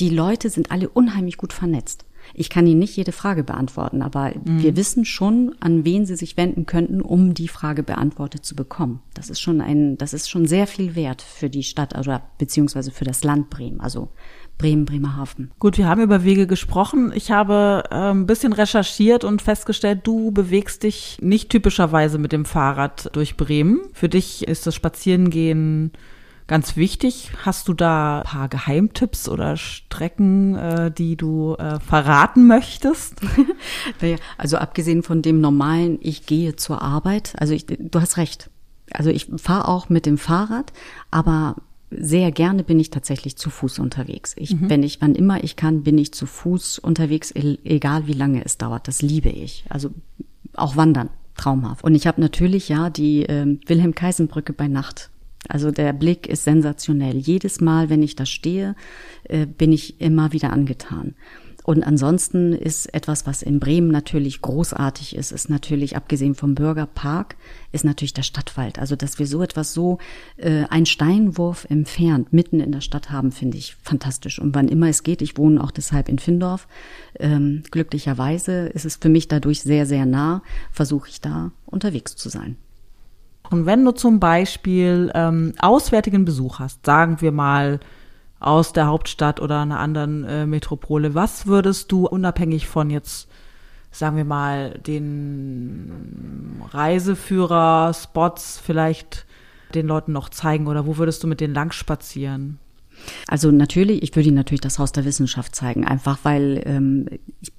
die 0.00 0.10
Leute 0.10 0.50
sind 0.50 0.70
alle 0.72 0.88
unheimlich 0.88 1.36
gut 1.36 1.52
vernetzt. 1.52 2.03
Ich 2.32 2.50
kann 2.50 2.66
Ihnen 2.66 2.78
nicht 2.78 2.96
jede 2.96 3.12
Frage 3.12 3.44
beantworten, 3.44 4.02
aber 4.02 4.32
mhm. 4.44 4.62
wir 4.62 4.76
wissen 4.76 5.04
schon, 5.04 5.54
an 5.60 5.84
wen 5.84 6.06
Sie 6.06 6.16
sich 6.16 6.36
wenden 6.36 6.66
könnten, 6.66 7.00
um 7.00 7.34
die 7.34 7.48
Frage 7.48 7.82
beantwortet 7.82 8.44
zu 8.44 8.56
bekommen. 8.56 9.00
Das 9.14 9.30
ist 9.30 9.40
schon 9.40 9.60
ein, 9.60 9.98
das 9.98 10.14
ist 10.14 10.30
schon 10.30 10.46
sehr 10.46 10.66
viel 10.66 10.94
wert 10.94 11.22
für 11.22 11.50
die 11.50 11.62
Stadt 11.62 11.96
oder 11.98 12.22
beziehungsweise 12.38 12.90
für 12.90 13.04
das 13.04 13.24
Land 13.24 13.50
Bremen. 13.50 13.80
Also 13.80 14.10
Bremen, 14.56 14.84
Bremerhaven. 14.84 15.50
Gut, 15.58 15.78
wir 15.78 15.88
haben 15.88 16.00
über 16.00 16.24
Wege 16.24 16.46
gesprochen. 16.46 17.12
Ich 17.14 17.30
habe 17.30 17.84
äh, 17.90 17.94
ein 17.94 18.26
bisschen 18.26 18.52
recherchiert 18.52 19.24
und 19.24 19.42
festgestellt, 19.42 20.00
du 20.04 20.30
bewegst 20.30 20.84
dich 20.84 21.18
nicht 21.20 21.50
typischerweise 21.50 22.18
mit 22.18 22.32
dem 22.32 22.44
Fahrrad 22.44 23.10
durch 23.14 23.36
Bremen. 23.36 23.80
Für 23.92 24.08
dich 24.08 24.46
ist 24.46 24.66
das 24.66 24.74
Spazierengehen 24.74 25.92
ganz 26.46 26.76
wichtig. 26.76 27.32
Hast 27.44 27.68
du 27.68 27.72
da 27.72 28.18
ein 28.18 28.24
paar 28.24 28.48
Geheimtipps 28.48 29.28
oder 29.28 29.56
Strecken, 29.56 30.54
äh, 30.56 30.90
die 30.90 31.16
du 31.16 31.54
äh, 31.54 31.80
verraten 31.80 32.46
möchtest? 32.46 33.16
also 34.38 34.56
abgesehen 34.56 35.02
von 35.02 35.22
dem 35.22 35.40
normalen, 35.40 35.98
ich 36.00 36.26
gehe 36.26 36.56
zur 36.56 36.82
Arbeit. 36.82 37.34
Also 37.38 37.54
ich, 37.54 37.66
du 37.66 38.00
hast 38.00 38.16
recht. 38.16 38.50
Also 38.92 39.10
ich 39.10 39.30
fahre 39.36 39.68
auch 39.68 39.88
mit 39.88 40.06
dem 40.06 40.18
Fahrrad, 40.18 40.72
aber 41.10 41.56
sehr 41.90 42.32
gerne 42.32 42.64
bin 42.64 42.80
ich 42.80 42.90
tatsächlich 42.90 43.36
zu 43.36 43.50
Fuß 43.50 43.78
unterwegs. 43.78 44.34
Ich, 44.36 44.54
mhm. 44.54 44.68
wenn 44.68 44.82
ich, 44.82 45.00
wann 45.00 45.14
immer 45.14 45.42
ich 45.42 45.56
kann, 45.56 45.82
bin 45.82 45.98
ich 45.98 46.12
zu 46.12 46.26
Fuß 46.26 46.78
unterwegs, 46.78 47.32
egal 47.32 48.06
wie 48.06 48.12
lange 48.12 48.44
es 48.44 48.58
dauert. 48.58 48.88
Das 48.88 49.02
liebe 49.02 49.28
ich. 49.28 49.64
Also 49.68 49.90
auch 50.54 50.76
wandern, 50.76 51.10
traumhaft. 51.36 51.84
Und 51.84 51.94
ich 51.94 52.06
habe 52.06 52.20
natürlich 52.20 52.68
ja 52.68 52.90
die 52.90 53.24
äh, 53.24 53.58
Wilhelm-Kaisen-Brücke 53.66 54.52
bei 54.52 54.68
Nacht. 54.68 55.10
Also 55.48 55.70
der 55.70 55.92
Blick 55.92 56.26
ist 56.26 56.44
sensationell. 56.44 57.16
Jedes 57.16 57.60
Mal, 57.60 57.90
wenn 57.90 58.02
ich 58.02 58.16
da 58.16 58.26
stehe, 58.26 58.74
äh, 59.24 59.46
bin 59.46 59.72
ich 59.72 60.00
immer 60.00 60.32
wieder 60.32 60.52
angetan. 60.52 61.14
Und 61.64 61.82
ansonsten 61.82 62.52
ist 62.52 62.92
etwas, 62.92 63.26
was 63.26 63.40
in 63.40 63.58
Bremen 63.58 63.88
natürlich 63.88 64.42
großartig 64.42 65.16
ist, 65.16 65.32
ist 65.32 65.48
natürlich, 65.48 65.96
abgesehen 65.96 66.34
vom 66.34 66.54
Bürgerpark, 66.54 67.36
ist 67.72 67.86
natürlich 67.86 68.12
der 68.12 68.22
Stadtwald. 68.22 68.78
Also, 68.78 68.96
dass 68.96 69.18
wir 69.18 69.26
so 69.26 69.42
etwas 69.42 69.72
so 69.72 69.96
äh, 70.36 70.64
ein 70.68 70.84
Steinwurf 70.84 71.66
entfernt 71.70 72.34
mitten 72.34 72.60
in 72.60 72.70
der 72.70 72.82
Stadt 72.82 73.10
haben, 73.10 73.32
finde 73.32 73.56
ich 73.56 73.76
fantastisch. 73.82 74.38
Und 74.38 74.54
wann 74.54 74.68
immer 74.68 74.88
es 74.88 75.04
geht, 75.04 75.22
ich 75.22 75.38
wohne 75.38 75.64
auch 75.64 75.70
deshalb 75.70 76.10
in 76.10 76.18
Findorf, 76.18 76.68
ähm, 77.18 77.62
glücklicherweise 77.70 78.66
ist 78.66 78.84
es 78.84 78.96
für 78.96 79.08
mich 79.08 79.28
dadurch 79.28 79.62
sehr, 79.62 79.86
sehr 79.86 80.04
nah, 80.04 80.42
versuche 80.70 81.08
ich 81.08 81.22
da 81.22 81.50
unterwegs 81.64 82.14
zu 82.14 82.28
sein. 82.28 82.58
Und 83.50 83.66
wenn 83.66 83.84
du 83.84 83.92
zum 83.92 84.20
Beispiel 84.20 85.10
ähm, 85.14 85.52
auswärtigen 85.58 86.24
Besuch 86.24 86.58
hast, 86.58 86.84
sagen 86.86 87.20
wir 87.20 87.32
mal, 87.32 87.80
aus 88.44 88.72
der 88.74 88.86
Hauptstadt 88.86 89.40
oder 89.40 89.60
einer 89.60 89.80
anderen 89.80 90.24
äh, 90.24 90.46
Metropole. 90.46 91.14
Was 91.14 91.46
würdest 91.46 91.90
du 91.90 92.06
unabhängig 92.06 92.66
von 92.66 92.90
jetzt, 92.90 93.28
sagen 93.90 94.18
wir 94.18 94.26
mal, 94.26 94.78
den 94.86 96.60
Reiseführer, 96.70 97.94
Spots 97.94 98.60
vielleicht 98.62 99.24
den 99.74 99.86
Leuten 99.86 100.12
noch 100.12 100.28
zeigen 100.28 100.66
oder 100.66 100.86
wo 100.86 100.98
würdest 100.98 101.22
du 101.22 101.26
mit 101.26 101.40
denen 101.40 101.54
lang 101.54 101.72
spazieren? 101.72 102.58
Also 103.26 103.50
natürlich, 103.50 104.02
ich 104.02 104.14
würde 104.14 104.28
Ihnen 104.28 104.36
natürlich 104.36 104.60
das 104.60 104.78
Haus 104.78 104.92
der 104.92 105.04
Wissenschaft 105.04 105.56
zeigen, 105.56 105.86
einfach 105.86 106.18
weil 106.22 106.62
ähm, 106.66 107.06
ich 107.40 107.52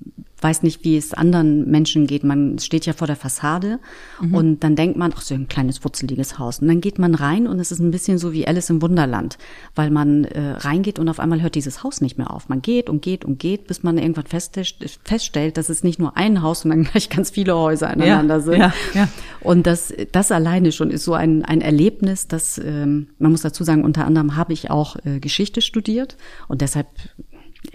weiß 0.45 0.61
nicht, 0.61 0.83
wie 0.83 0.95
es 0.95 1.11
anderen 1.11 1.71
Menschen 1.71 2.05
geht. 2.05 2.23
Man 2.23 2.59
steht 2.59 2.85
ja 2.85 2.93
vor 2.93 3.07
der 3.07 3.15
Fassade 3.15 3.79
mhm. 4.21 4.35
und 4.35 4.63
dann 4.63 4.75
denkt 4.75 4.95
man, 4.95 5.11
ach 5.15 5.21
so 5.21 5.33
ein 5.33 5.47
kleines 5.47 5.83
wutzeliges 5.83 6.37
Haus. 6.37 6.59
Und 6.59 6.67
dann 6.67 6.81
geht 6.81 6.99
man 6.99 7.15
rein 7.15 7.47
und 7.47 7.59
es 7.59 7.71
ist 7.71 7.79
ein 7.79 7.89
bisschen 7.89 8.19
so 8.19 8.31
wie 8.31 8.47
Alice 8.47 8.69
im 8.69 8.79
Wunderland, 8.79 9.39
weil 9.73 9.89
man 9.89 10.25
äh, 10.25 10.51
reingeht 10.51 10.99
und 10.99 11.09
auf 11.09 11.19
einmal 11.19 11.41
hört 11.41 11.55
dieses 11.55 11.83
Haus 11.83 11.99
nicht 11.99 12.19
mehr 12.19 12.29
auf. 12.29 12.47
Man 12.47 12.61
geht 12.61 12.91
und 12.91 13.01
geht 13.01 13.25
und 13.25 13.39
geht, 13.39 13.65
bis 13.65 13.81
man 13.81 13.97
irgendwann 13.97 14.27
feststellt, 14.27 15.57
dass 15.57 15.69
es 15.69 15.83
nicht 15.83 15.97
nur 15.97 16.15
ein 16.15 16.43
Haus, 16.43 16.61
sondern 16.61 16.83
gleich 16.91 17.09
ganz 17.09 17.31
viele 17.31 17.55
Häuser 17.55 17.89
aneinander 17.89 18.35
ja, 18.35 18.41
sind. 18.41 18.59
Ja, 18.59 18.73
ja. 18.93 19.07
Und 19.41 19.65
das, 19.65 19.91
das 20.11 20.31
alleine 20.31 20.71
schon 20.71 20.91
ist 20.91 21.05
so 21.05 21.15
ein, 21.15 21.43
ein 21.43 21.61
Erlebnis, 21.61 22.27
dass 22.27 22.59
ähm, 22.59 23.07
man 23.17 23.31
muss 23.31 23.41
dazu 23.41 23.63
sagen, 23.63 23.83
unter 23.83 24.05
anderem 24.05 24.35
habe 24.35 24.53
ich 24.53 24.69
auch 24.69 24.95
äh, 25.05 25.19
Geschichte 25.19 25.61
studiert 25.61 26.17
und 26.47 26.61
deshalb 26.61 26.87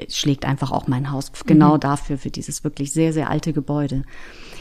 schlägt 0.09 0.45
einfach 0.45 0.71
auch 0.71 0.87
mein 0.89 1.11
Haus 1.11 1.33
genau 1.47 1.75
mhm. 1.75 1.81
dafür, 1.81 2.19
für 2.19 2.31
dieses 2.31 2.65
wirklich 2.65 2.93
sehr, 2.93 3.13
sehr 3.13 3.31
alte 3.31 3.53
Gebäude. 3.53 4.03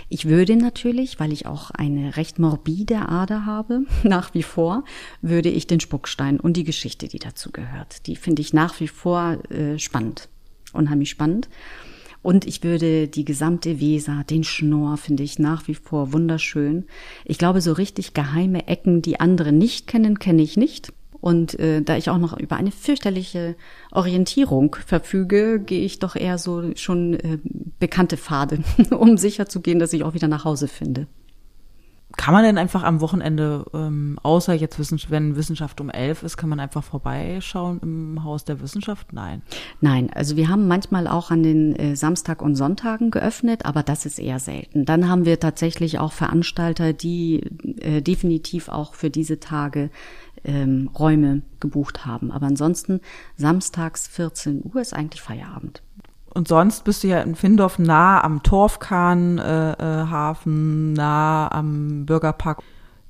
Ich 0.10 0.26
würde 0.26 0.56
natürlich, 0.56 1.20
weil 1.20 1.32
ich 1.32 1.46
auch 1.46 1.72
eine 1.72 2.18
recht 2.18 2.40
morbide 2.40 3.08
Ader 3.10 3.46
habe, 3.46 3.82
nach 4.04 4.34
wie 4.34 4.44
vor, 4.44 4.84
würde 5.22 5.50
ich 5.50 5.68
den 5.68 5.80
Spuckstein 5.80 6.40
und 6.40 6.58
die 6.58 6.64
Geschichte, 6.64 7.08
die 7.08 7.20
dazu 7.20 7.52
gehört, 7.52 8.08
die 8.08 8.16
finde 8.16 8.42
ich 8.42 8.54
nach 8.54 8.80
wie 8.80 8.88
vor 8.88 9.38
äh, 9.52 9.78
spannend, 9.78 10.30
unheimlich 10.74 11.10
spannend. 11.10 11.50
Und 12.22 12.46
ich 12.46 12.64
würde 12.64 13.08
die 13.08 13.24
gesamte 13.24 13.80
Weser, 13.80 14.26
den 14.30 14.44
Schnorr 14.44 14.98
finde 14.98 15.24
ich 15.24 15.40
nach 15.40 15.68
wie 15.68 15.76
vor 15.76 16.12
wunderschön. 16.12 16.86
Ich 17.24 17.38
glaube, 17.38 17.62
so 17.62 17.72
richtig 17.72 18.14
geheime 18.14 18.68
Ecken, 18.68 19.02
die 19.02 19.22
andere 19.22 19.54
nicht 19.54 19.88
kennen, 19.88 20.20
kenne 20.20 20.42
ich 20.42 20.58
nicht. 20.58 20.92
Und 21.22 21.60
äh, 21.60 21.82
da 21.82 21.98
ich 21.98 22.10
auch 22.10 22.18
noch 22.18 22.38
über 22.38 22.56
eine 22.56 22.72
fürchterliche 22.72 23.56
Orientierung 23.92 24.76
verfüge, 24.86 25.60
gehe 25.60 25.84
ich 25.84 26.00
doch 26.00 26.16
eher 26.16 26.38
so 26.38 26.76
schon 26.76 27.14
äh, 27.16 27.40
bekannte 27.80 28.18
Pfade, 28.18 28.60
um 28.92 29.18
sicher 29.18 29.48
zu 29.48 29.62
gehen, 29.62 29.80
dass 29.80 29.94
ich 29.94 30.04
auch 30.04 30.14
wieder 30.14 30.28
nach 30.28 30.46
Hause 30.46 30.68
finde. 30.68 31.08
Kann 32.18 32.34
man 32.34 32.44
denn 32.44 32.58
einfach 32.58 32.84
am 32.84 33.02
Wochenende, 33.02 33.66
ähm, 33.72 34.18
außer 34.24 34.54
jetzt 34.54 34.80
wenn 35.12 35.36
Wissenschaft 35.36 35.80
um 35.80 35.92
elf 35.92 36.24
ist, 36.24 36.38
kann 36.38 36.50
man 36.50 36.60
einfach 36.60 36.84
vorbeischauen 36.84 37.80
im 37.84 38.24
Haus 38.24 38.44
der 38.46 38.62
Wissenschaft? 38.62 39.14
Nein. 39.14 39.44
Nein, 39.80 40.10
also 40.12 40.36
wir 40.36 40.50
haben 40.50 40.68
manchmal 40.68 41.08
auch 41.08 41.30
an 41.30 41.44
den 41.44 41.76
äh, 41.76 41.96
Samstag 41.96 42.42
und 42.42 42.56
Sonntagen 42.56 43.12
geöffnet, 43.12 43.66
aber 43.66 43.84
das 43.84 44.08
ist 44.08 44.18
eher 44.18 44.40
selten. 44.40 44.86
Dann 44.86 45.08
haben 45.08 45.26
wir 45.26 45.40
tatsächlich 45.40 46.00
auch 46.00 46.12
Veranstalter, 46.12 46.94
die 46.94 47.42
äh, 47.80 48.02
definitiv 48.02 48.70
auch 48.70 48.96
für 48.96 49.12
diese 49.12 49.40
Tage 49.40 49.92
ähm, 50.44 50.90
Räume 50.98 51.42
gebucht 51.60 52.06
haben. 52.06 52.32
Aber 52.32 52.48
ansonsten 52.48 53.02
samstags 53.38 54.08
14 54.08 54.64
Uhr 54.64 54.82
ist 54.82 54.94
eigentlich 54.94 55.22
Feierabend. 55.22 55.82
Und 56.34 56.48
sonst 56.48 56.84
bist 56.84 57.04
du 57.04 57.08
ja 57.08 57.22
in 57.22 57.36
Findorf 57.36 57.80
nah 57.80 58.24
am 58.24 58.44
Torfkahnhafen, 58.44 60.90
äh, 60.90 60.94
äh, 60.94 60.96
nah 60.96 61.52
am 61.52 62.06
Bürgerpark. 62.06 62.62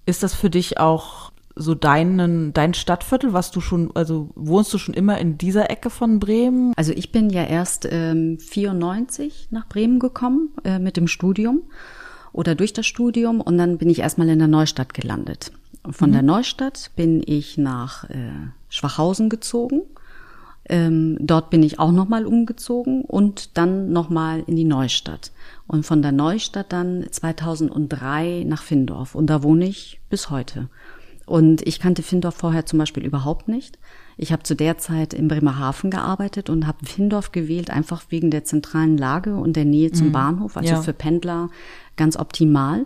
Ist 0.06 0.24
das 0.24 0.34
für 0.34 0.50
dich 0.50 0.80
auch 0.80 1.32
so 1.56 1.76
deinen, 1.76 2.54
dein 2.54 2.74
Stadtviertel, 2.74 3.34
was 3.34 3.52
du 3.52 3.60
schon, 3.60 3.92
also 3.94 4.30
wohnst 4.36 4.74
du 4.74 4.78
schon 4.78 4.94
immer 4.94 5.18
in 5.18 5.38
dieser 5.38 5.70
Ecke 5.70 5.90
von 5.90 6.20
Bremen? 6.20 6.74
Also 6.78 6.94
ich 6.94 7.12
bin 7.12 7.30
ja 7.30 7.44
erst 7.44 7.86
ähm, 7.92 8.40
94 8.40 9.50
nach 9.52 9.68
Bremen 9.68 10.00
gekommen 10.00 10.52
äh, 10.64 10.80
mit 10.80 10.96
dem 10.96 11.08
Studium 11.08 11.64
oder 12.32 12.56
durch 12.56 12.72
das 12.72 12.86
Studium 12.86 13.42
und 13.42 13.58
dann 13.58 13.78
bin 13.78 13.90
ich 13.90 14.00
erstmal 14.00 14.30
in 14.30 14.40
der 14.40 14.48
Neustadt 14.48 14.94
gelandet. 14.94 15.52
Von 15.90 16.10
mhm. 16.10 16.14
der 16.14 16.22
Neustadt 16.24 16.92
bin 16.96 17.24
ich 17.26 17.58
nach 17.58 18.10
äh, 18.10 18.32
Schwachhausen 18.70 19.30
gezogen. 19.30 19.82
Ähm, 20.68 21.18
dort 21.20 21.50
bin 21.50 21.64
ich 21.64 21.80
auch 21.80 21.92
nochmal 21.92 22.26
umgezogen 22.26 23.02
und 23.04 23.58
dann 23.58 23.92
nochmal 23.92 24.44
in 24.46 24.56
die 24.56 24.66
Neustadt. 24.66 25.32
Und 25.68 25.86
von 25.86 26.02
der 26.02 26.12
Neustadt 26.12 26.72
dann 26.72 27.06
2003 27.10 28.44
nach 28.46 28.62
Findorf. 28.62 29.16
Und 29.16 29.28
da 29.28 29.42
wohne 29.42 29.66
ich 29.66 30.00
bis 30.10 30.30
heute. 30.30 30.70
Und 31.26 31.66
ich 31.68 31.80
kannte 31.80 32.04
Findorf 32.04 32.36
vorher 32.36 32.66
zum 32.66 32.80
Beispiel 32.80 33.06
überhaupt 33.06 33.48
nicht. 33.48 33.78
Ich 34.18 34.32
habe 34.32 34.44
zu 34.44 34.56
der 34.56 34.78
Zeit 34.80 35.14
in 35.14 35.28
Bremerhaven 35.28 35.92
gearbeitet 35.92 36.50
und 36.50 36.68
habe 36.68 36.86
Findorf 36.86 37.32
gewählt, 37.32 37.70
einfach 37.70 38.04
wegen 38.10 38.32
der 38.32 38.44
zentralen 38.44 38.98
Lage 38.98 39.36
und 39.36 39.56
der 39.56 39.66
Nähe 39.66 39.92
zum 39.92 40.08
mhm. 40.08 40.12
Bahnhof, 40.12 40.58
also 40.58 40.74
ja. 40.74 40.82
für 40.82 40.94
Pendler 40.94 41.50
ganz 41.96 42.18
optimal. 42.18 42.86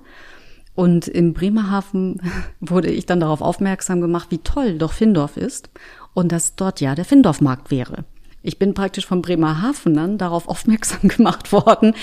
Und 0.75 1.08
in 1.08 1.34
Bremerhaven 1.34 2.22
wurde 2.60 2.89
ich 2.89 3.06
dann 3.06 3.20
darauf 3.20 3.42
aufmerksam 3.42 4.01
gemacht, 4.01 4.27
wie 4.32 4.39
toll 4.39 4.77
doch 4.77 4.94
Findorf 4.94 5.38
ist 5.38 5.70
und 6.13 6.32
dass 6.32 6.56
dort 6.56 6.82
ja 6.82 6.96
der 6.96 7.06
Findorfmarkt 7.06 7.72
wäre. 7.72 8.06
Ich 8.46 8.60
bin 8.60 8.74
praktisch 8.74 9.06
von 9.06 9.22
Bremerhaven 9.22 9.94
dann 9.94 10.18
darauf 10.18 10.48
aufmerksam 10.50 11.08
gemacht 11.08 11.51
worden, 11.51 11.94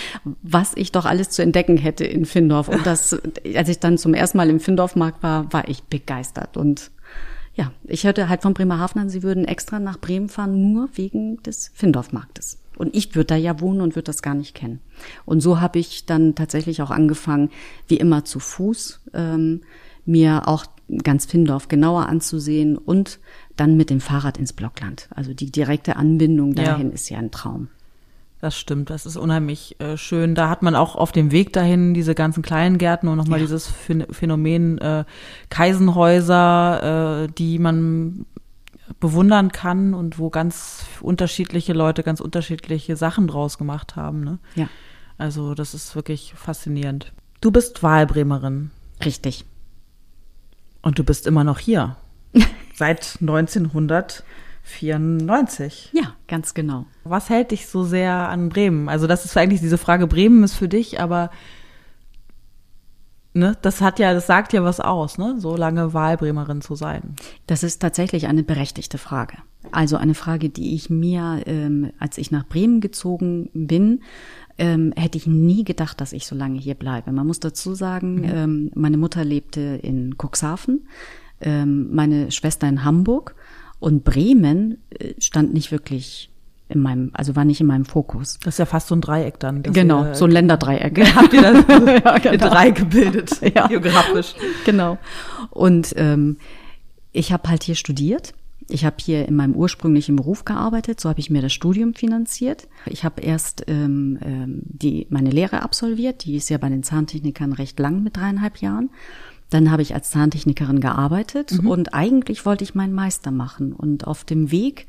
was 0.43 0.73
ich 0.75 0.91
doch 0.93 1.05
alles 1.05 1.31
zu 1.31 1.43
entdecken 1.43 1.77
hätte 1.77 2.05
in 2.05 2.25
Findorf. 2.25 2.69
Und 2.69 2.87
das, 2.87 3.17
als 3.55 3.69
ich 3.69 3.79
dann 3.79 3.99
zum 3.99 4.15
ersten 4.15 4.39
Mal 4.39 4.51
im 4.51 4.61
Findorfmarkt 4.61 5.23
war, 5.23 5.53
war 5.53 5.69
ich 5.69 5.83
begeistert. 5.85 6.57
Und 6.57 6.91
ja, 7.55 7.73
ich 7.85 8.05
hörte 8.05 8.29
halt 8.29 8.43
von 8.43 8.55
Bremerhaven 8.55 9.03
an, 9.03 9.11
sie 9.11 9.23
würden 9.23 9.45
extra 9.45 9.79
nach 9.79 9.99
Bremen 9.99 10.29
fahren, 10.29 10.73
nur 10.73 10.89
wegen 10.95 11.43
des 11.43 11.71
Findorfmarktes. 11.75 12.60
Und 12.81 12.97
ich 12.97 13.15
würde 13.15 13.27
da 13.27 13.37
ja 13.37 13.61
wohnen 13.61 13.83
und 13.83 13.95
würde 13.95 14.07
das 14.07 14.23
gar 14.23 14.35
nicht 14.35 14.55
kennen. 14.55 14.81
Und 15.27 15.41
so 15.41 15.61
habe 15.61 15.79
ich 15.79 16.07
dann 16.07 16.35
tatsächlich 16.35 16.81
auch 16.81 16.91
angefangen, 16.91 17.51
wie 17.89 17.99
immer 17.99 18.25
zu 18.25 18.41
Fuß, 18.41 19.01
ähm, 19.13 19.61
mir 20.07 20.49
auch 20.49 20.65
ganz 21.05 21.27
Findorf 21.27 21.69
genauer 21.69 22.07
anzusehen 22.07 22.79
und 22.79 23.21
dann 23.57 23.77
mit 23.77 23.91
dem 23.91 24.01
Fahrrad 24.01 24.39
ins 24.39 24.55
Blockland. 24.55 25.11
Also 25.15 25.35
die 25.35 25.53
direkte 25.53 25.97
Anbindung 25.97 26.55
dahin 26.55 26.89
ja. 26.89 26.95
ist 26.95 27.11
ja 27.11 27.19
ein 27.19 27.31
Traum. 27.31 27.69
Das 28.41 28.57
stimmt, 28.57 28.89
das 28.89 29.05
ist 29.05 29.19
unheimlich 29.19 29.79
äh, 29.79 29.99
schön. 29.99 30.35
Da 30.35 30.49
hat 30.49 30.63
man 30.63 30.75
auch 30.75 30.97
auf 30.97 31.13
dem 31.13 31.31
Weg 31.31 31.53
dahin 31.53 31.93
diese 31.93 32.15
ganzen 32.15 32.43
kleinen 32.43 32.79
Gärten 32.79 33.09
und 33.09 33.19
nochmal 33.19 33.41
ja. 33.41 33.45
dieses 33.45 33.71
Phänomen 34.11 34.79
äh, 34.79 35.05
Kaisenhäuser, 35.51 37.25
äh, 37.25 37.33
die 37.37 37.59
man 37.59 38.25
bewundern 38.99 39.53
kann 39.53 39.95
und 39.95 40.19
wo 40.19 40.31
ganz 40.31 40.85
unterschiedliche 41.01 41.73
Leute 41.73 42.03
ganz 42.03 42.19
unterschiedliche 42.21 42.97
Sachen 42.97 43.29
draus 43.29 43.59
gemacht 43.59 43.97
haben. 43.97 44.25
Ne? 44.25 44.39
Ja. 44.57 44.69
Also 45.19 45.55
das 45.55 45.75
ist 45.75 45.95
wirklich 45.95 46.35
faszinierend. 46.37 47.13
Du 47.41 47.51
bist 47.51 47.83
Wahlbremerin. 47.83 48.71
Richtig. 49.05 49.45
Und 50.83 50.99
du 50.99 51.05
bist 51.05 51.27
immer 51.27 51.45
noch 51.45 51.59
hier. 51.59 51.97
Seit 52.75 53.19
1994. 53.21 55.91
Ja, 55.93 56.15
ganz 56.27 56.55
genau. 56.55 56.87
Was 57.05 57.29
hält 57.29 57.51
dich 57.51 57.67
so 57.67 57.85
sehr 57.85 58.29
an 58.29 58.49
Bremen? 58.49 58.89
Also 58.89 59.07
das 59.07 59.25
ist 59.25 59.37
eigentlich 59.37 59.61
diese 59.61 59.79
Frage, 59.79 60.07
Bremen 60.07 60.43
ist 60.43 60.55
für 60.55 60.69
dich, 60.69 61.01
aber 61.01 61.31
ne, 63.33 63.57
das 63.63 63.81
hat 63.81 63.99
ja, 63.99 64.13
das 64.13 64.27
sagt 64.27 64.53
ja 64.53 64.65
was 64.65 64.81
aus, 64.81 65.19
ne, 65.19 65.37
so 65.39 65.57
lange 65.57 65.95
Wahlbremerin 65.95 66.61
zu 66.61 66.75
sein. 66.75 67.15
Das 67.47 67.63
ist 67.63 67.81
tatsächlich 67.81 68.27
eine 68.27 68.43
berechtigte 68.43 68.99
Frage. 68.99 69.39
Also 69.73 69.97
eine 69.97 70.15
Frage, 70.15 70.49
die 70.49 70.75
ich 70.75 70.91
mir, 70.91 71.43
ähm, 71.47 71.93
als 71.99 72.19
ich 72.19 72.31
nach 72.31 72.47
Bremen 72.47 72.81
gezogen 72.81 73.51
bin, 73.53 74.01
ähm, 74.59 74.93
hätte 74.97 75.19
ich 75.19 75.27
nie 75.27 75.65
gedacht, 75.65 76.01
dass 76.01 76.13
ich 76.13 76.27
so 76.27 76.35
lange 76.35 76.59
hier 76.59 76.75
bleibe. 76.75 77.13
Man 77.13 77.27
muss 77.27 77.41
dazu 77.41 77.75
sagen, 77.75 78.17
mhm. 78.17 78.25
ähm, 78.25 78.71
meine 78.75 78.97
Mutter 78.97 79.25
lebte 79.25 79.61
in 79.61 80.17
Cuxhaven, 80.17 80.89
ähm, 81.41 81.95
meine 81.95 82.31
Schwester 82.31 82.69
in 82.69 82.85
Hamburg 82.85 83.35
und 83.79 84.05
Bremen 84.05 84.79
äh, 84.91 85.15
stand 85.19 85.53
nicht 85.53 85.73
wirklich 85.73 86.30
in 86.71 86.81
meinem, 86.81 87.11
also 87.13 87.37
war 87.37 87.45
nicht 87.45 87.61
in 87.61 87.67
meinem 87.67 87.85
Fokus. 87.85 88.39
Das 88.43 88.55
ist 88.55 88.59
ja 88.59 88.67
fast 88.67 88.89
so 88.89 88.95
ein 88.95 89.01
Dreieck 89.01 89.39
dann. 89.39 89.63
Genau, 89.63 90.05
ihr, 90.05 90.15
so 90.15 90.25
ein 90.25 90.31
Länderdreieck. 90.31 90.99
Habt 91.15 91.33
ihr 91.33 91.43
das 91.43 91.65
ja, 92.05 92.19
genau. 92.19 92.49
drei 92.51 92.71
gebildet, 92.71 93.41
ja. 93.55 93.67
geografisch. 93.67 94.35
Genau. 94.65 94.99
Und 95.51 95.95
ähm, 95.97 96.39
ich 97.13 97.33
habe 97.33 97.49
halt 97.49 97.63
hier 97.63 97.75
studiert 97.75 98.35
ich 98.71 98.85
habe 98.85 98.97
hier 99.01 99.27
in 99.27 99.35
meinem 99.37 99.55
ursprünglichen 99.55 100.17
Beruf 100.17 100.45
gearbeitet, 100.45 101.01
so 101.01 101.09
habe 101.09 101.21
ich 101.21 101.31
mir 101.31 101.43
das 101.43 101.53
Studium 101.53 101.95
finanziert. 101.95 102.69
Ich 102.87 103.05
habe 103.05 103.21
erst 103.21 103.65
ähm, 103.67 104.19
ähm, 104.23 104.63
die, 104.65 105.07
meine 105.11 105.31
Lehre 105.31 105.63
absolviert, 105.63 106.25
die 106.25 106.37
ist 106.37 106.51
ja 106.51 106.59
bei 106.59 106.69
den 106.69 106.83
Zahntechnikern 106.83 107.53
recht 107.53 107.79
lang 107.79 108.03
mit 108.03 108.17
dreieinhalb 108.17 108.59
Jahren. 108.59 108.91
Dann 109.51 109.71
habe 109.71 109.83
ich 109.83 109.95
als 109.95 110.11
Zahntechnikerin 110.11 110.81
gearbeitet 110.81 111.61
mhm. 111.61 111.69
und 111.69 111.95
eigentlich 111.95 112.47
wollte 112.47 112.63
ich 112.63 112.77
meinen 112.77 112.93
Meister 112.93 113.33
machen. 113.33 113.73
Und 113.73 114.07
auf 114.07 114.25
dem 114.25 114.53
Weg, 114.53 114.87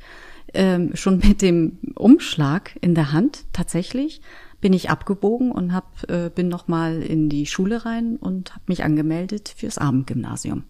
ähm, 0.54 0.96
schon 0.96 1.20
mit 1.20 1.42
dem 1.42 1.78
Umschlag 1.96 2.78
in 2.82 2.96
der 2.96 3.12
Hand 3.12 3.46
tatsächlich, 3.54 4.22
bin 4.60 4.74
ich 4.74 4.90
abgebogen 4.90 5.52
und 5.52 5.74
hab, 5.74 6.10
äh, 6.10 6.30
bin 6.34 6.48
nochmal 6.48 7.02
in 7.02 7.30
die 7.30 7.46
Schule 7.46 7.86
rein 7.86 8.18
und 8.18 8.52
habe 8.52 8.64
mich 8.68 8.84
angemeldet 8.84 9.54
fürs 9.56 9.78
Abendgymnasium 9.78 10.64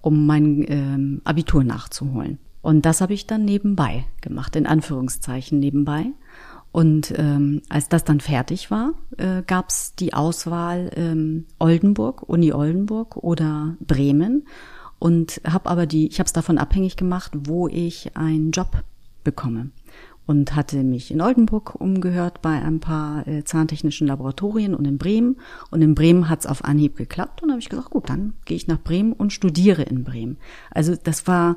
um 0.00 0.26
mein 0.26 0.64
ähm, 0.68 1.20
Abitur 1.24 1.64
nachzuholen. 1.64 2.38
Und 2.62 2.84
das 2.84 3.00
habe 3.00 3.14
ich 3.14 3.26
dann 3.26 3.44
nebenbei 3.44 4.06
gemacht, 4.20 4.56
in 4.56 4.66
Anführungszeichen 4.66 5.58
nebenbei. 5.58 6.06
Und 6.72 7.12
ähm, 7.16 7.62
als 7.68 7.88
das 7.88 8.04
dann 8.04 8.20
fertig 8.20 8.70
war, 8.70 8.92
äh, 9.16 9.42
gab 9.42 9.70
es 9.70 9.94
die 9.94 10.14
Auswahl 10.14 10.90
ähm, 10.94 11.46
Oldenburg, 11.58 12.28
Uni 12.28 12.52
Oldenburg 12.52 13.16
oder 13.16 13.76
Bremen. 13.80 14.46
Und 14.98 15.40
habe 15.46 15.70
aber 15.70 15.86
die, 15.86 16.08
ich 16.08 16.18
habe 16.18 16.26
es 16.26 16.32
davon 16.32 16.58
abhängig 16.58 16.96
gemacht, 16.96 17.32
wo 17.34 17.66
ich 17.66 18.16
einen 18.16 18.50
Job 18.50 18.84
bekomme 19.24 19.70
und 20.26 20.54
hatte 20.54 20.84
mich 20.84 21.10
in 21.10 21.20
Oldenburg 21.20 21.74
umgehört 21.74 22.40
bei 22.40 22.62
ein 22.62 22.78
paar 22.78 23.26
äh, 23.26 23.42
zahntechnischen 23.42 24.06
Laboratorien 24.06 24.74
und 24.74 24.86
in 24.86 24.96
Bremen. 24.96 25.36
Und 25.70 25.82
in 25.82 25.94
Bremen 25.94 26.28
hat 26.28 26.40
es 26.40 26.46
auf 26.46 26.64
Anhieb 26.64 26.96
geklappt 26.96 27.42
und 27.42 27.48
dann 27.48 27.54
habe 27.54 27.62
ich 27.62 27.68
gesagt, 27.68 27.90
gut, 27.90 28.08
dann 28.08 28.34
gehe 28.44 28.56
ich 28.56 28.68
nach 28.68 28.80
Bremen 28.80 29.12
und 29.12 29.32
studiere 29.32 29.82
in 29.82 30.04
Bremen. 30.04 30.36
Also 30.70 30.94
das 30.94 31.26
war 31.26 31.56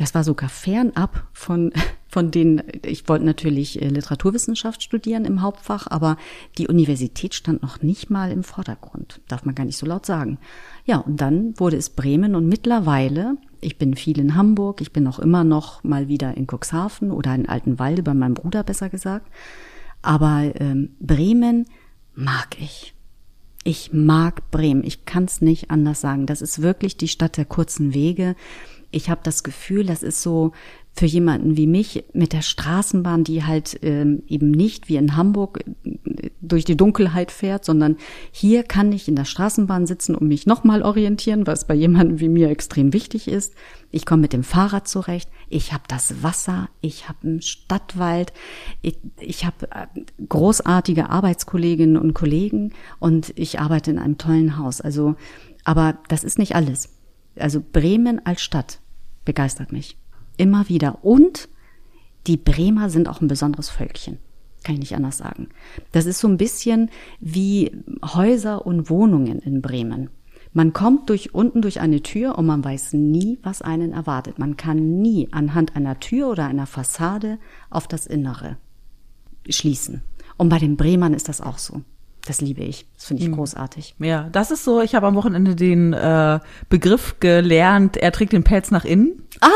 das 0.00 0.14
war 0.14 0.24
sogar 0.24 0.48
fernab 0.48 1.28
von, 1.34 1.72
von 2.08 2.30
den, 2.30 2.62
ich 2.86 3.06
wollte 3.08 3.26
natürlich 3.26 3.80
äh, 3.82 3.88
Literaturwissenschaft 3.88 4.82
studieren 4.82 5.26
im 5.26 5.42
Hauptfach, 5.42 5.86
aber 5.88 6.16
die 6.56 6.68
Universität 6.68 7.34
stand 7.34 7.62
noch 7.62 7.82
nicht 7.82 8.08
mal 8.08 8.32
im 8.32 8.42
Vordergrund. 8.42 9.20
Darf 9.28 9.44
man 9.44 9.54
gar 9.54 9.66
nicht 9.66 9.76
so 9.76 9.84
laut 9.84 10.06
sagen. 10.06 10.38
Ja, 10.86 10.96
und 10.96 11.20
dann 11.20 11.52
wurde 11.60 11.76
es 11.76 11.90
Bremen 11.90 12.34
und 12.34 12.48
mittlerweile, 12.48 13.36
ich 13.60 13.78
bin 13.78 13.94
viel 13.94 14.18
in 14.18 14.34
Hamburg, 14.34 14.80
ich 14.80 14.92
bin 14.92 15.06
auch 15.06 15.18
immer 15.18 15.44
noch 15.44 15.84
mal 15.84 16.08
wieder 16.08 16.36
in 16.36 16.46
Cuxhaven 16.46 17.10
oder 17.10 17.34
in 17.34 17.48
Altenwalde 17.48 18.02
bei 18.02 18.14
meinem 18.14 18.34
Bruder 18.34 18.62
besser 18.62 18.88
gesagt. 18.88 19.30
Aber 20.02 20.50
ähm, 20.58 20.90
Bremen 21.00 21.66
mag 22.14 22.56
ich. 22.58 22.94
Ich 23.62 23.92
mag 23.92 24.50
Bremen. 24.50 24.84
Ich 24.84 25.04
kann 25.04 25.24
es 25.24 25.42
nicht 25.42 25.70
anders 25.70 26.00
sagen. 26.00 26.26
Das 26.26 26.40
ist 26.40 26.62
wirklich 26.62 26.96
die 26.96 27.08
Stadt 27.08 27.36
der 27.36 27.44
kurzen 27.44 27.92
Wege 27.92 28.34
ich 28.90 29.10
habe 29.10 29.20
das 29.22 29.42
Gefühl, 29.42 29.86
das 29.86 30.02
ist 30.02 30.22
so 30.22 30.52
für 30.92 31.06
jemanden 31.06 31.56
wie 31.56 31.66
mich 31.66 32.04
mit 32.12 32.32
der 32.32 32.42
Straßenbahn, 32.42 33.24
die 33.24 33.44
halt 33.44 33.78
ähm, 33.82 34.22
eben 34.26 34.50
nicht 34.50 34.88
wie 34.88 34.96
in 34.96 35.16
Hamburg 35.16 35.64
durch 36.52 36.64
die 36.64 36.76
Dunkelheit 36.76 37.30
fährt, 37.30 37.64
sondern 37.64 37.96
hier 38.30 38.62
kann 38.62 38.92
ich 38.92 39.08
in 39.08 39.16
der 39.16 39.24
Straßenbahn 39.24 39.86
sitzen 39.86 40.14
und 40.14 40.28
mich 40.28 40.46
nochmal 40.46 40.82
orientieren, 40.82 41.46
was 41.46 41.66
bei 41.66 41.74
jemandem 41.74 42.20
wie 42.20 42.28
mir 42.28 42.50
extrem 42.50 42.92
wichtig 42.92 43.28
ist. 43.28 43.54
Ich 43.90 44.06
komme 44.06 44.22
mit 44.22 44.32
dem 44.32 44.44
Fahrrad 44.44 44.88
zurecht, 44.88 45.30
ich 45.48 45.72
habe 45.72 45.84
das 45.88 46.22
Wasser, 46.22 46.68
ich 46.80 47.08
habe 47.08 47.18
einen 47.24 47.42
Stadtwald, 47.42 48.32
ich, 48.82 48.98
ich 49.18 49.44
habe 49.44 49.70
äh, 49.70 49.86
großartige 50.28 51.10
Arbeitskolleginnen 51.10 51.96
und 51.96 52.14
Kollegen 52.14 52.72
und 52.98 53.32
ich 53.36 53.60
arbeite 53.60 53.90
in 53.90 53.98
einem 53.98 54.18
tollen 54.18 54.58
Haus. 54.58 54.80
Also, 54.80 55.16
aber 55.64 55.98
das 56.08 56.24
ist 56.24 56.38
nicht 56.38 56.54
alles. 56.54 56.90
Also 57.36 57.60
Bremen 57.60 58.24
als 58.24 58.42
Stadt 58.42 58.80
begeistert 59.24 59.72
mich. 59.72 59.96
Immer 60.36 60.68
wieder. 60.68 61.04
Und 61.04 61.48
die 62.26 62.36
Bremer 62.36 62.90
sind 62.90 63.08
auch 63.08 63.20
ein 63.20 63.28
besonderes 63.28 63.70
Völkchen. 63.70 64.18
Kann 64.62 64.74
ich 64.74 64.80
nicht 64.80 64.94
anders 64.94 65.18
sagen. 65.18 65.48
Das 65.92 66.06
ist 66.06 66.18
so 66.18 66.28
ein 66.28 66.36
bisschen 66.36 66.90
wie 67.20 67.72
Häuser 68.04 68.66
und 68.66 68.90
Wohnungen 68.90 69.38
in 69.38 69.62
Bremen. 69.62 70.10
Man 70.52 70.72
kommt 70.72 71.08
durch 71.08 71.32
unten 71.32 71.62
durch 71.62 71.80
eine 71.80 72.02
Tür 72.02 72.36
und 72.36 72.46
man 72.46 72.64
weiß 72.64 72.92
nie, 72.94 73.38
was 73.42 73.62
einen 73.62 73.92
erwartet. 73.92 74.38
Man 74.38 74.56
kann 74.56 75.00
nie 75.00 75.28
anhand 75.30 75.76
einer 75.76 76.00
Tür 76.00 76.28
oder 76.28 76.46
einer 76.46 76.66
Fassade 76.66 77.38
auf 77.70 77.86
das 77.86 78.06
Innere 78.06 78.56
schließen. 79.48 80.02
Und 80.36 80.48
bei 80.48 80.58
den 80.58 80.76
Bremern 80.76 81.14
ist 81.14 81.28
das 81.28 81.40
auch 81.40 81.58
so. 81.58 81.82
Das 82.26 82.40
liebe 82.40 82.62
ich. 82.62 82.86
Das 82.96 83.06
finde 83.06 83.22
ich 83.22 83.28
mhm. 83.28 83.36
großartig. 83.36 83.94
Ja, 83.98 84.28
das 84.30 84.50
ist 84.50 84.64
so. 84.64 84.80
Ich 84.80 84.94
habe 84.94 85.06
am 85.06 85.14
Wochenende 85.14 85.54
den 85.54 85.92
äh, 85.92 86.40
Begriff 86.68 87.16
gelernt. 87.20 87.96
Er 87.96 88.12
trägt 88.12 88.32
den 88.32 88.44
Pelz 88.44 88.70
nach 88.70 88.84
innen. 88.84 89.22
Ah, 89.40 89.48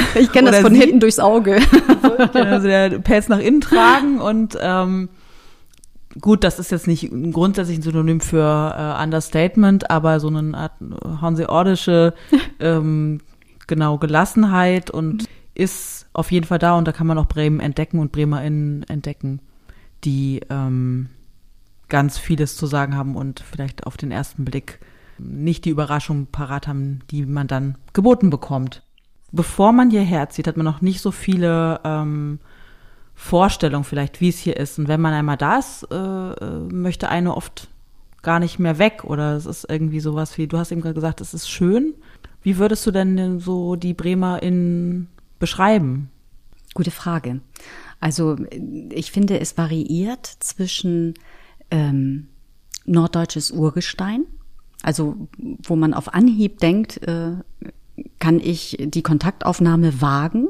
ich 0.14 0.32
kenne 0.32 0.50
das 0.50 0.60
von 0.60 0.74
sie, 0.74 0.80
hinten 0.80 1.00
durchs 1.00 1.18
Auge. 1.18 1.58
also 2.32 2.66
der 2.66 2.98
Pelz 3.00 3.28
nach 3.28 3.38
innen 3.38 3.60
tragen 3.60 4.20
und 4.20 4.58
ähm, 4.60 5.08
gut, 6.20 6.44
das 6.44 6.58
ist 6.58 6.70
jetzt 6.70 6.86
nicht 6.86 7.10
grundsätzlich 7.32 7.78
ein 7.78 7.82
Synonym 7.82 8.20
für 8.20 8.74
äh, 8.98 9.02
Understatement, 9.02 9.90
aber 9.90 10.20
so 10.20 10.28
eine 10.28 10.56
Art 10.56 10.72
hanseordische 11.20 12.14
ähm, 12.60 13.20
genau 13.66 13.98
Gelassenheit 13.98 14.90
und 14.90 15.28
ist 15.54 16.06
auf 16.12 16.32
jeden 16.32 16.46
Fall 16.46 16.58
da 16.58 16.76
und 16.76 16.88
da 16.88 16.92
kann 16.92 17.06
man 17.06 17.18
auch 17.18 17.26
Bremen 17.26 17.60
entdecken 17.60 17.98
und 17.98 18.12
BremerInnen 18.12 18.84
entdecken, 18.84 19.40
die 20.04 20.40
ähm, 20.50 21.10
ganz 21.88 22.18
vieles 22.18 22.56
zu 22.56 22.66
sagen 22.66 22.96
haben 22.96 23.16
und 23.16 23.40
vielleicht 23.40 23.86
auf 23.86 23.96
den 23.96 24.10
ersten 24.10 24.44
Blick 24.44 24.80
nicht 25.18 25.64
die 25.64 25.70
Überraschung 25.70 26.26
parat 26.26 26.66
haben, 26.66 27.00
die 27.10 27.26
man 27.26 27.46
dann 27.46 27.76
geboten 27.92 28.30
bekommt. 28.30 28.82
Bevor 29.32 29.72
man 29.72 29.90
hierher 29.90 30.28
zieht, 30.28 30.46
hat 30.46 30.56
man 30.56 30.66
noch 30.66 30.82
nicht 30.82 31.00
so 31.00 31.10
viele 31.10 31.80
ähm, 31.84 32.38
Vorstellungen 33.14 33.84
vielleicht, 33.84 34.20
wie 34.20 34.28
es 34.28 34.38
hier 34.38 34.56
ist. 34.56 34.78
Und 34.78 34.88
wenn 34.88 35.00
man 35.00 35.14
einmal 35.14 35.38
da 35.38 35.58
ist, 35.58 35.86
äh, 35.90 35.96
äh 35.96 36.60
möchte 36.70 37.08
eine 37.08 37.34
oft 37.34 37.68
gar 38.22 38.38
nicht 38.38 38.58
mehr 38.58 38.78
weg. 38.78 39.04
Oder 39.04 39.36
es 39.36 39.46
ist 39.46 39.66
irgendwie 39.68 40.00
sowas 40.00 40.36
wie, 40.38 40.46
du 40.46 40.58
hast 40.58 40.70
eben 40.70 40.82
gerade 40.82 40.94
gesagt, 40.94 41.20
es 41.20 41.34
ist 41.34 41.48
schön. 41.48 41.94
Wie 42.42 42.58
würdest 42.58 42.86
du 42.86 42.90
denn 42.90 43.40
so 43.40 43.76
die 43.76 43.94
Bremer 43.94 44.42
in 44.42 45.08
beschreiben? 45.38 46.10
Gute 46.74 46.90
Frage. 46.90 47.40
Also 48.00 48.36
ich 48.90 49.12
finde, 49.12 49.38
es 49.38 49.56
variiert 49.56 50.26
zwischen 50.26 51.14
ähm, 51.70 52.28
norddeutsches 52.84 53.52
Urgestein, 53.52 54.24
also 54.82 55.28
wo 55.38 55.76
man 55.76 55.94
auf 55.94 56.12
Anhieb 56.12 56.58
denkt, 56.58 57.06
äh, 57.06 57.36
kann 58.18 58.40
ich 58.40 58.76
die 58.80 59.02
Kontaktaufnahme 59.02 60.00
wagen 60.00 60.48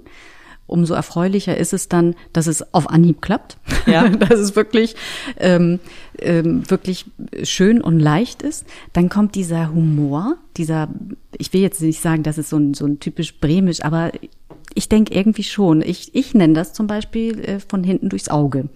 umso 0.72 0.94
erfreulicher 0.94 1.56
ist 1.56 1.72
es 1.72 1.88
dann, 1.88 2.14
dass 2.32 2.46
es 2.46 2.72
auf 2.72 2.88
Anhieb 2.88 3.20
klappt. 3.20 3.58
Ja. 3.86 4.08
dass 4.08 4.40
es 4.40 4.56
wirklich, 4.56 4.96
ähm, 5.38 5.78
ähm, 6.18 6.68
wirklich 6.70 7.06
schön 7.42 7.80
und 7.80 8.00
leicht 8.00 8.42
ist. 8.42 8.66
Dann 8.92 9.08
kommt 9.08 9.34
dieser 9.34 9.72
Humor, 9.72 10.36
dieser, 10.56 10.88
ich 11.36 11.52
will 11.52 11.60
jetzt 11.60 11.82
nicht 11.82 12.00
sagen, 12.00 12.22
dass 12.22 12.38
es 12.38 12.48
so 12.48 12.56
ein, 12.56 12.74
so 12.74 12.86
ein 12.86 13.00
typisch 13.00 13.38
bremisch, 13.38 13.84
aber 13.84 14.12
ich 14.74 14.88
denke 14.88 15.14
irgendwie 15.14 15.44
schon. 15.44 15.82
Ich, 15.82 16.14
ich 16.14 16.32
nenne 16.32 16.54
das 16.54 16.72
zum 16.72 16.86
Beispiel 16.86 17.38
äh, 17.40 17.60
von 17.60 17.84
hinten 17.84 18.08
durchs 18.08 18.30
Auge. 18.30 18.70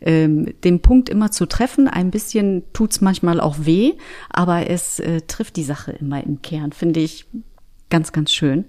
Ähm, 0.00 0.52
den 0.64 0.80
Punkt 0.80 1.08
immer 1.08 1.30
zu 1.30 1.46
treffen, 1.46 1.86
ein 1.86 2.10
bisschen 2.10 2.64
tut's 2.72 3.00
manchmal 3.00 3.40
auch 3.40 3.56
weh, 3.60 3.92
aber 4.30 4.68
es 4.68 4.98
äh, 4.98 5.20
trifft 5.20 5.54
die 5.54 5.62
Sache 5.62 5.92
immer 5.92 6.24
im 6.24 6.42
Kern, 6.42 6.72
finde 6.72 7.00
ich 7.00 7.26
ganz, 7.90 8.12
ganz 8.12 8.32
schön. 8.32 8.66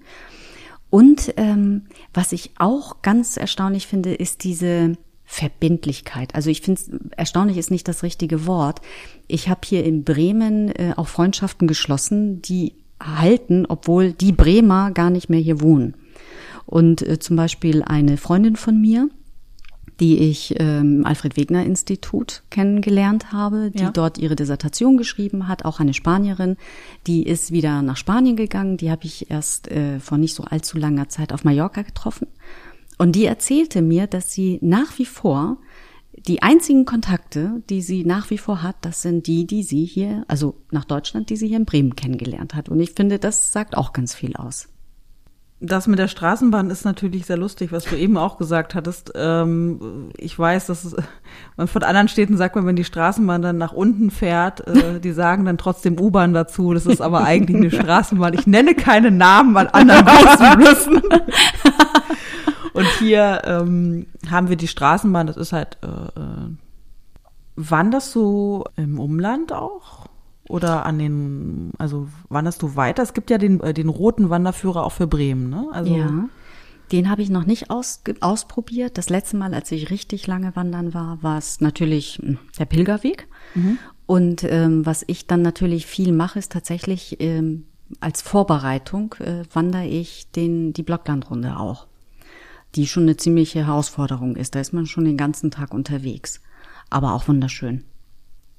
Und 0.90 1.34
ähm, 1.36 1.82
was 2.14 2.32
ich 2.32 2.52
auch 2.58 3.02
ganz 3.02 3.36
erstaunlich 3.36 3.86
finde, 3.86 4.14
ist 4.14 4.44
diese 4.44 4.96
Verbindlichkeit. 5.24 6.34
Also 6.34 6.48
ich 6.48 6.62
finde, 6.62 6.80
erstaunlich 7.16 7.58
ist 7.58 7.70
nicht 7.70 7.86
das 7.86 8.02
richtige 8.02 8.46
Wort. 8.46 8.80
Ich 9.26 9.50
habe 9.50 9.60
hier 9.64 9.84
in 9.84 10.02
Bremen 10.02 10.70
äh, 10.70 10.94
auch 10.96 11.08
Freundschaften 11.08 11.68
geschlossen, 11.68 12.40
die 12.40 12.72
halten, 13.02 13.66
obwohl 13.68 14.12
die 14.12 14.32
Bremer 14.32 14.90
gar 14.90 15.10
nicht 15.10 15.28
mehr 15.28 15.40
hier 15.40 15.60
wohnen. 15.60 15.94
Und 16.64 17.02
äh, 17.06 17.18
zum 17.18 17.36
Beispiel 17.36 17.82
eine 17.82 18.16
Freundin 18.16 18.56
von 18.56 18.80
mir, 18.80 19.10
die 20.00 20.18
ich 20.18 20.54
ähm, 20.58 21.04
Alfred 21.04 21.36
Wegener 21.36 21.64
Institut 21.64 22.42
kennengelernt 22.50 23.32
habe, 23.32 23.70
die 23.70 23.82
Ja. 23.82 23.90
dort 23.90 24.18
ihre 24.18 24.36
Dissertation 24.36 24.96
geschrieben 24.96 25.48
hat, 25.48 25.64
auch 25.64 25.80
eine 25.80 25.94
Spanierin, 25.94 26.56
die 27.06 27.24
ist 27.24 27.50
wieder 27.50 27.82
nach 27.82 27.96
Spanien 27.96 28.36
gegangen, 28.36 28.76
die 28.76 28.90
habe 28.90 29.04
ich 29.06 29.30
erst 29.30 29.68
äh, 29.68 29.98
vor 30.00 30.18
nicht 30.18 30.34
so 30.34 30.44
allzu 30.44 30.78
langer 30.78 31.08
Zeit 31.08 31.32
auf 31.32 31.44
Mallorca 31.44 31.82
getroffen. 31.82 32.28
Und 32.96 33.12
die 33.16 33.24
erzählte 33.26 33.82
mir, 33.82 34.06
dass 34.06 34.32
sie 34.32 34.58
nach 34.60 34.98
wie 34.98 35.04
vor 35.06 35.58
die 36.26 36.42
einzigen 36.42 36.84
Kontakte, 36.84 37.62
die 37.70 37.80
sie 37.80 38.04
nach 38.04 38.30
wie 38.30 38.38
vor 38.38 38.62
hat, 38.62 38.76
das 38.80 39.02
sind 39.02 39.26
die, 39.28 39.46
die 39.46 39.62
sie 39.62 39.84
hier, 39.84 40.24
also 40.26 40.56
nach 40.72 40.84
Deutschland, 40.84 41.30
die 41.30 41.36
sie 41.36 41.46
hier 41.48 41.58
in 41.58 41.64
Bremen 41.64 41.94
kennengelernt 41.94 42.54
hat. 42.54 42.68
Und 42.68 42.80
ich 42.80 42.92
finde, 42.92 43.18
das 43.20 43.52
sagt 43.52 43.76
auch 43.76 43.92
ganz 43.92 44.14
viel 44.14 44.34
aus. 44.34 44.68
Das 45.60 45.88
mit 45.88 45.98
der 45.98 46.06
Straßenbahn 46.06 46.70
ist 46.70 46.84
natürlich 46.84 47.26
sehr 47.26 47.36
lustig, 47.36 47.72
was 47.72 47.84
du 47.84 47.96
eben 47.96 48.16
auch 48.16 48.38
gesagt 48.38 48.76
hattest. 48.76 49.12
Ähm, 49.16 50.10
ich 50.16 50.38
weiß, 50.38 50.66
dass 50.66 50.94
man 51.56 51.66
von 51.66 51.82
anderen 51.82 52.06
Städten 52.06 52.36
sagt 52.36 52.54
man, 52.54 52.64
wenn 52.64 52.76
die 52.76 52.84
Straßenbahn 52.84 53.42
dann 53.42 53.58
nach 53.58 53.72
unten 53.72 54.12
fährt, 54.12 54.64
äh, 54.68 55.00
die 55.00 55.10
sagen 55.10 55.44
dann 55.44 55.58
trotzdem 55.58 55.98
U-Bahn 55.98 56.32
dazu. 56.32 56.74
Das 56.74 56.86
ist 56.86 57.00
aber 57.00 57.24
eigentlich 57.24 57.56
eine 57.56 57.70
Straßenbahn. 57.82 58.34
Ich 58.34 58.46
nenne 58.46 58.76
keine 58.76 59.10
Namen 59.10 59.56
an 59.56 59.66
anderen 59.66 60.04
großen 60.06 60.46
Flüssen. 60.60 61.02
Und 62.72 62.86
hier 63.00 63.42
ähm, 63.44 64.06
haben 64.30 64.48
wir 64.50 64.56
die 64.56 64.68
Straßenbahn. 64.68 65.26
Das 65.26 65.36
ist 65.36 65.52
halt. 65.52 65.78
Äh, 65.82 66.20
äh, 66.20 66.50
wanderst 67.56 68.14
du 68.14 68.62
im 68.76 69.00
Umland 69.00 69.52
auch? 69.52 70.06
Oder 70.48 70.86
an 70.86 70.98
den, 70.98 71.72
also 71.78 72.08
wanderst 72.28 72.62
du 72.62 72.74
weiter? 72.74 73.02
Es 73.02 73.12
gibt 73.12 73.30
ja 73.30 73.38
den, 73.38 73.60
äh, 73.60 73.74
den 73.74 73.88
roten 73.88 74.30
Wanderführer 74.30 74.84
auch 74.84 74.92
für 74.92 75.06
Bremen, 75.06 75.50
ne? 75.50 75.68
Also, 75.72 75.94
Ja. 75.94 76.28
Den 76.90 77.10
habe 77.10 77.20
ich 77.20 77.28
noch 77.28 77.44
nicht 77.44 77.68
aus, 77.68 78.02
ausprobiert. 78.20 78.96
Das 78.96 79.10
letzte 79.10 79.36
Mal, 79.36 79.52
als 79.52 79.70
ich 79.72 79.90
richtig 79.90 80.26
lange 80.26 80.56
wandern 80.56 80.94
war, 80.94 81.22
war 81.22 81.36
es 81.36 81.60
natürlich 81.60 82.18
hm, 82.22 82.38
der 82.58 82.64
Pilgerweg. 82.64 83.28
Und 84.06 84.42
ähm, 84.44 84.86
was 84.86 85.04
ich 85.06 85.26
dann 85.26 85.42
natürlich 85.42 85.84
viel 85.84 86.12
mache, 86.12 86.38
ist 86.38 86.50
tatsächlich 86.50 87.20
ähm, 87.20 87.64
als 88.00 88.22
Vorbereitung 88.22 89.14
äh, 89.18 89.42
wandere 89.52 89.86
ich 89.86 90.30
den 90.30 90.72
die 90.72 90.82
Blocklandrunde 90.82 91.58
auch, 91.58 91.86
die 92.74 92.86
schon 92.86 93.02
eine 93.04 93.16
ziemliche 93.16 93.66
Herausforderung 93.66 94.36
ist. 94.36 94.54
Da 94.54 94.60
ist 94.60 94.72
man 94.72 94.86
schon 94.86 95.04
den 95.04 95.16
ganzen 95.16 95.50
Tag 95.50 95.74
unterwegs, 95.74 96.40
aber 96.88 97.12
auch 97.12 97.28
wunderschön. 97.28 97.84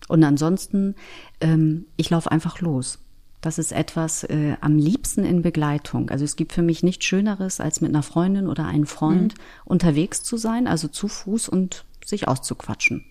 Und 0.09 0.23
ansonsten, 0.23 0.95
ähm, 1.39 1.85
ich 1.95 2.09
laufe 2.09 2.31
einfach 2.31 2.59
los. 2.59 2.99
Das 3.41 3.57
ist 3.57 3.71
etwas 3.71 4.25
äh, 4.25 4.57
am 4.59 4.77
liebsten 4.77 5.23
in 5.23 5.41
Begleitung. 5.41 6.09
Also 6.09 6.25
es 6.25 6.35
gibt 6.35 6.51
für 6.51 6.63
mich 6.63 6.83
nichts 6.83 7.05
Schöneres, 7.05 7.61
als 7.61 7.79
mit 7.79 7.91
einer 7.91 8.03
Freundin 8.03 8.47
oder 8.47 8.65
einem 8.65 8.85
Freund 8.85 9.35
unterwegs 9.63 10.23
zu 10.23 10.35
sein, 10.35 10.67
also 10.67 10.89
zu 10.89 11.07
Fuß 11.07 11.47
und 11.47 11.85
sich 12.03 12.27
auszuquatschen. 12.27 13.05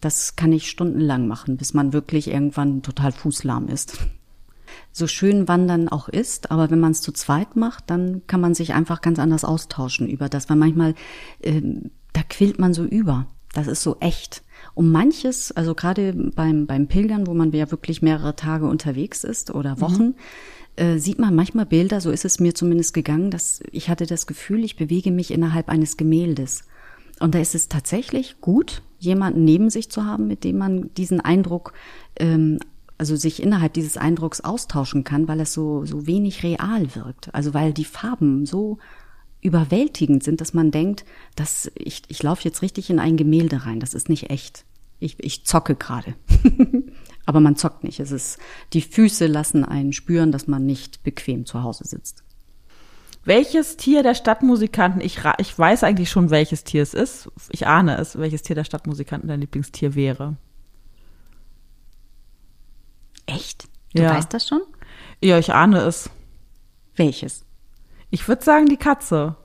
Das 0.00 0.34
kann 0.34 0.52
ich 0.52 0.68
stundenlang 0.68 1.28
machen, 1.28 1.58
bis 1.58 1.74
man 1.74 1.92
wirklich 1.92 2.28
irgendwann 2.28 2.82
total 2.82 3.12
fußlahm 3.12 3.68
ist. 3.68 3.98
So 4.90 5.06
schön 5.06 5.48
Wandern 5.48 5.88
auch 5.88 6.08
ist, 6.08 6.50
aber 6.50 6.70
wenn 6.70 6.80
man 6.80 6.92
es 6.92 7.02
zu 7.02 7.12
zweit 7.12 7.54
macht, 7.54 7.90
dann 7.90 8.22
kann 8.26 8.40
man 8.40 8.54
sich 8.54 8.74
einfach 8.74 9.00
ganz 9.00 9.18
anders 9.18 9.44
austauschen 9.44 10.08
über 10.08 10.28
das, 10.28 10.48
weil 10.48 10.56
manchmal 10.56 10.94
ähm, 11.42 11.90
da 12.14 12.22
quillt 12.22 12.58
man 12.58 12.74
so 12.74 12.84
über. 12.84 13.26
Das 13.52 13.66
ist 13.66 13.82
so 13.82 13.96
echt. 14.00 14.42
Und 14.78 14.92
manches, 14.92 15.50
also 15.50 15.74
gerade 15.74 16.12
beim, 16.12 16.68
beim 16.68 16.86
Pilgern, 16.86 17.26
wo 17.26 17.34
man 17.34 17.50
ja 17.50 17.68
wirklich 17.72 18.00
mehrere 18.00 18.36
Tage 18.36 18.66
unterwegs 18.66 19.24
ist 19.24 19.52
oder 19.52 19.80
Wochen, 19.80 20.14
äh, 20.76 20.98
sieht 20.98 21.18
man 21.18 21.34
manchmal 21.34 21.66
Bilder, 21.66 22.00
so 22.00 22.12
ist 22.12 22.24
es 22.24 22.38
mir 22.38 22.54
zumindest 22.54 22.94
gegangen, 22.94 23.32
dass 23.32 23.60
ich 23.72 23.88
hatte 23.88 24.06
das 24.06 24.28
Gefühl, 24.28 24.62
ich 24.62 24.76
bewege 24.76 25.10
mich 25.10 25.32
innerhalb 25.32 25.68
eines 25.68 25.96
Gemäldes. 25.96 26.62
Und 27.18 27.34
da 27.34 27.40
ist 27.40 27.56
es 27.56 27.66
tatsächlich 27.66 28.40
gut, 28.40 28.82
jemanden 29.00 29.42
neben 29.42 29.68
sich 29.68 29.90
zu 29.90 30.04
haben, 30.04 30.28
mit 30.28 30.44
dem 30.44 30.58
man 30.58 30.94
diesen 30.94 31.20
Eindruck, 31.20 31.72
ähm, 32.14 32.60
also 32.98 33.16
sich 33.16 33.42
innerhalb 33.42 33.72
dieses 33.72 33.96
Eindrucks 33.96 34.42
austauschen 34.42 35.02
kann, 35.02 35.26
weil 35.26 35.40
es 35.40 35.52
so, 35.52 35.84
so 35.86 36.06
wenig 36.06 36.44
real 36.44 36.94
wirkt. 36.94 37.34
Also 37.34 37.52
weil 37.52 37.72
die 37.72 37.84
Farben 37.84 38.46
so 38.46 38.78
überwältigend 39.40 40.22
sind, 40.22 40.40
dass 40.40 40.54
man 40.54 40.70
denkt, 40.70 41.04
dass 41.34 41.68
ich, 41.74 42.02
ich 42.06 42.22
laufe 42.22 42.44
jetzt 42.44 42.62
richtig 42.62 42.90
in 42.90 43.00
ein 43.00 43.16
Gemälde 43.16 43.66
rein. 43.66 43.80
Das 43.80 43.92
ist 43.92 44.08
nicht 44.08 44.30
echt. 44.30 44.64
Ich, 45.00 45.22
ich 45.22 45.44
zocke 45.44 45.74
gerade. 45.76 46.14
Aber 47.26 47.40
man 47.40 47.56
zockt 47.56 47.84
nicht. 47.84 48.00
Es 48.00 48.10
ist, 48.10 48.38
die 48.72 48.80
Füße 48.82 49.26
lassen 49.26 49.64
einen 49.64 49.92
spüren, 49.92 50.32
dass 50.32 50.46
man 50.46 50.64
nicht 50.64 51.02
bequem 51.02 51.44
zu 51.46 51.62
Hause 51.62 51.84
sitzt. 51.86 52.24
Welches 53.24 53.76
Tier 53.76 54.02
der 54.02 54.14
Stadtmusikanten, 54.14 55.02
ich, 55.02 55.18
ich 55.38 55.58
weiß 55.58 55.84
eigentlich 55.84 56.08
schon, 56.10 56.30
welches 56.30 56.64
Tier 56.64 56.82
es 56.82 56.94
ist. 56.94 57.28
Ich 57.50 57.66
ahne 57.66 57.98
es, 57.98 58.18
welches 58.18 58.42
Tier 58.42 58.56
der 58.56 58.64
Stadtmusikanten 58.64 59.28
dein 59.28 59.40
Lieblingstier 59.40 59.94
wäre. 59.94 60.36
Echt? 63.26 63.68
Du 63.94 64.02
Ja. 64.02 64.14
weißt 64.14 64.32
das 64.32 64.48
schon? 64.48 64.62
Ja, 65.22 65.38
ich 65.38 65.52
ahne 65.52 65.80
es. 65.80 66.10
Welches? 66.96 67.44
Ich 68.10 68.26
würde 68.26 68.42
sagen, 68.42 68.66
die 68.66 68.76
Katze. 68.78 69.36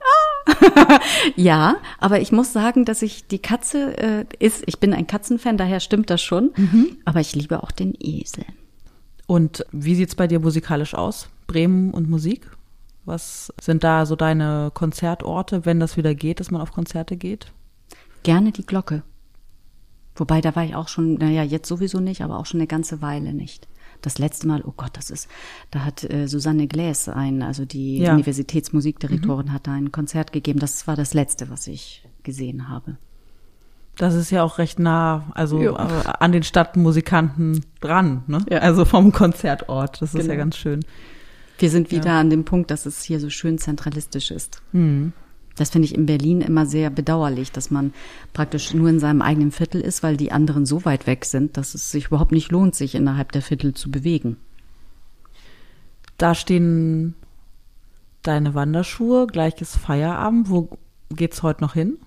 Ja, 1.36 1.76
aber 1.98 2.20
ich 2.20 2.32
muss 2.32 2.52
sagen, 2.52 2.84
dass 2.84 3.02
ich 3.02 3.26
die 3.26 3.38
Katze 3.38 3.96
äh, 3.96 4.24
ist, 4.38 4.62
ich 4.66 4.78
bin 4.78 4.92
ein 4.92 5.06
Katzenfan, 5.06 5.56
daher 5.56 5.80
stimmt 5.80 6.10
das 6.10 6.22
schon. 6.22 6.52
Aber 7.04 7.20
ich 7.20 7.34
liebe 7.34 7.62
auch 7.62 7.72
den 7.72 7.94
Esel. 7.98 8.44
Und 9.26 9.64
wie 9.72 9.94
sieht's 9.94 10.14
bei 10.14 10.26
dir 10.26 10.40
musikalisch 10.40 10.94
aus? 10.94 11.28
Bremen 11.46 11.92
und 11.92 12.08
Musik? 12.08 12.50
Was 13.04 13.52
sind 13.60 13.84
da 13.84 14.06
so 14.06 14.16
deine 14.16 14.70
Konzertorte, 14.72 15.66
wenn 15.66 15.80
das 15.80 15.96
wieder 15.96 16.14
geht, 16.14 16.40
dass 16.40 16.50
man 16.50 16.60
auf 16.60 16.72
Konzerte 16.72 17.16
geht? 17.16 17.52
Gerne 18.22 18.52
die 18.52 18.64
Glocke. 18.64 19.02
Wobei, 20.16 20.40
da 20.40 20.54
war 20.54 20.64
ich 20.64 20.74
auch 20.74 20.88
schon, 20.88 21.14
naja, 21.14 21.42
jetzt 21.42 21.68
sowieso 21.68 22.00
nicht, 22.00 22.22
aber 22.22 22.38
auch 22.38 22.46
schon 22.46 22.60
eine 22.60 22.66
ganze 22.66 23.02
Weile 23.02 23.34
nicht. 23.34 23.68
Das 24.04 24.18
letzte 24.18 24.46
Mal, 24.46 24.62
oh 24.66 24.72
Gott, 24.76 24.90
das 24.94 25.08
ist, 25.10 25.28
da 25.70 25.84
hat 25.84 26.04
äh, 26.04 26.26
Susanne 26.28 26.66
Gläs 26.66 27.08
ein, 27.08 27.42
also 27.42 27.64
die 27.64 27.98
Ja. 27.98 28.12
Universitätsmusikdirektorin, 28.12 29.52
hat 29.52 29.66
da 29.66 29.72
ein 29.72 29.92
Konzert 29.92 30.32
gegeben. 30.32 30.58
Das 30.58 30.86
war 30.86 30.94
das 30.96 31.14
letzte, 31.14 31.48
was 31.48 31.66
ich 31.66 32.04
gesehen 32.22 32.68
habe. 32.68 32.96
Das 33.96 34.14
ist 34.14 34.30
ja 34.30 34.42
auch 34.42 34.58
recht 34.58 34.78
nah, 34.78 35.24
also 35.34 35.60
Ja. 35.60 35.72
äh, 35.72 36.12
an 36.18 36.32
den 36.32 36.42
Stadtmusikanten 36.42 37.64
dran, 37.80 38.24
ne? 38.26 38.44
Ja. 38.50 38.58
Also 38.58 38.84
vom 38.84 39.12
Konzertort. 39.12 40.02
Das 40.02 40.14
ist 40.14 40.20
Genau. 40.20 40.32
ja 40.32 40.36
ganz 40.36 40.56
schön. 40.56 40.80
Wir 41.58 41.70
sind 41.70 41.90
wieder 41.92 42.12
an 42.12 42.28
dem 42.30 42.44
Punkt, 42.44 42.70
dass 42.72 42.84
es 42.84 43.02
hier 43.04 43.20
so 43.20 43.30
schön 43.30 43.58
zentralistisch 43.58 44.32
ist. 44.32 44.60
Das 45.56 45.70
finde 45.70 45.86
ich 45.86 45.94
in 45.94 46.06
Berlin 46.06 46.40
immer 46.40 46.66
sehr 46.66 46.90
bedauerlich, 46.90 47.52
dass 47.52 47.70
man 47.70 47.92
praktisch 48.32 48.74
nur 48.74 48.88
in 48.88 48.98
seinem 48.98 49.22
eigenen 49.22 49.52
Viertel 49.52 49.80
ist, 49.80 50.02
weil 50.02 50.16
die 50.16 50.32
anderen 50.32 50.66
so 50.66 50.84
weit 50.84 51.06
weg 51.06 51.24
sind, 51.24 51.56
dass 51.56 51.74
es 51.74 51.90
sich 51.90 52.06
überhaupt 52.06 52.32
nicht 52.32 52.50
lohnt, 52.50 52.74
sich 52.74 52.94
innerhalb 52.94 53.32
der 53.32 53.42
Viertel 53.42 53.74
zu 53.74 53.90
bewegen. 53.90 54.36
Da 56.18 56.34
stehen 56.34 57.14
deine 58.22 58.54
Wanderschuhe, 58.54 59.26
gleiches 59.26 59.76
Feierabend. 59.76 60.50
Wo 60.50 60.78
geht's 61.10 61.42
heute 61.42 61.62
noch 61.62 61.74
hin? 61.74 61.98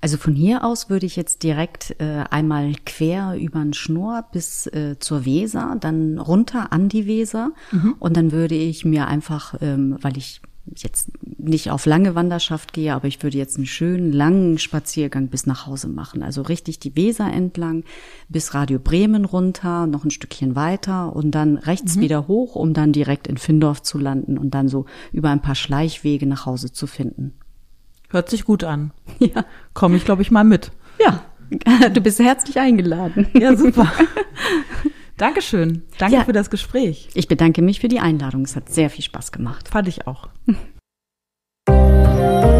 Also 0.00 0.16
von 0.16 0.34
hier 0.34 0.64
aus 0.64 0.90
würde 0.90 1.06
ich 1.06 1.16
jetzt 1.16 1.42
direkt 1.42 1.96
äh, 1.98 2.24
einmal 2.30 2.72
quer 2.84 3.36
über 3.38 3.60
den 3.60 3.72
Schnur 3.72 4.24
bis 4.30 4.66
äh, 4.68 4.96
zur 4.98 5.24
Weser, 5.24 5.76
dann 5.80 6.18
runter 6.18 6.72
an 6.72 6.88
die 6.88 7.06
Weser 7.06 7.52
und 7.98 8.16
dann 8.16 8.32
würde 8.32 8.54
ich 8.54 8.84
mir 8.84 9.06
einfach, 9.08 9.54
ähm, 9.60 9.96
weil 10.00 10.16
ich 10.18 10.40
jetzt 10.74 11.10
nicht 11.22 11.70
auf 11.70 11.86
lange 11.86 12.14
Wanderschaft 12.14 12.72
gehe, 12.72 12.94
aber 12.94 13.06
ich 13.06 13.22
würde 13.22 13.38
jetzt 13.38 13.56
einen 13.56 13.66
schönen 13.66 14.12
langen 14.12 14.58
Spaziergang 14.58 15.28
bis 15.28 15.46
nach 15.46 15.66
Hause 15.66 15.88
machen. 15.88 16.22
Also 16.22 16.42
richtig 16.42 16.78
die 16.78 16.96
Weser 16.96 17.32
entlang 17.32 17.84
bis 18.28 18.54
Radio 18.54 18.78
Bremen 18.78 19.24
runter, 19.24 19.86
noch 19.86 20.04
ein 20.04 20.10
Stückchen 20.10 20.56
weiter 20.56 21.14
und 21.14 21.30
dann 21.30 21.56
rechts 21.56 21.98
wieder 21.98 22.28
hoch, 22.28 22.56
um 22.56 22.74
dann 22.74 22.92
direkt 22.92 23.26
in 23.26 23.36
Findorf 23.36 23.82
zu 23.82 23.98
landen 23.98 24.38
und 24.38 24.54
dann 24.54 24.68
so 24.68 24.86
über 25.12 25.30
ein 25.30 25.42
paar 25.42 25.54
Schleichwege 25.54 26.26
nach 26.26 26.46
Hause 26.46 26.72
zu 26.72 26.86
finden. 26.86 27.34
Hört 28.08 28.30
sich 28.30 28.44
gut 28.44 28.64
an. 28.64 28.92
Ja. 29.18 29.44
Komme 29.72 29.96
ich, 29.96 30.04
glaube 30.04 30.22
ich, 30.22 30.30
mal 30.30 30.44
mit. 30.44 30.72
Ja, 31.00 31.22
du 31.92 32.00
bist 32.00 32.18
herzlich 32.18 32.58
eingeladen. 32.58 33.28
Ja, 33.34 33.56
super. 33.56 33.90
Dankeschön. 35.16 35.84
Danke 35.98 36.16
Ja. 36.16 36.24
für 36.24 36.32
das 36.32 36.50
Gespräch. 36.50 37.08
Ich 37.14 37.28
bedanke 37.28 37.62
mich 37.62 37.80
für 37.80 37.88
die 37.88 38.00
Einladung. 38.00 38.42
Es 38.42 38.56
hat 38.56 38.68
sehr 38.68 38.90
viel 38.90 39.04
Spaß 39.04 39.32
gemacht. 39.32 39.68
Fand 39.68 39.88
ich 39.88 40.06
auch. 40.06 40.28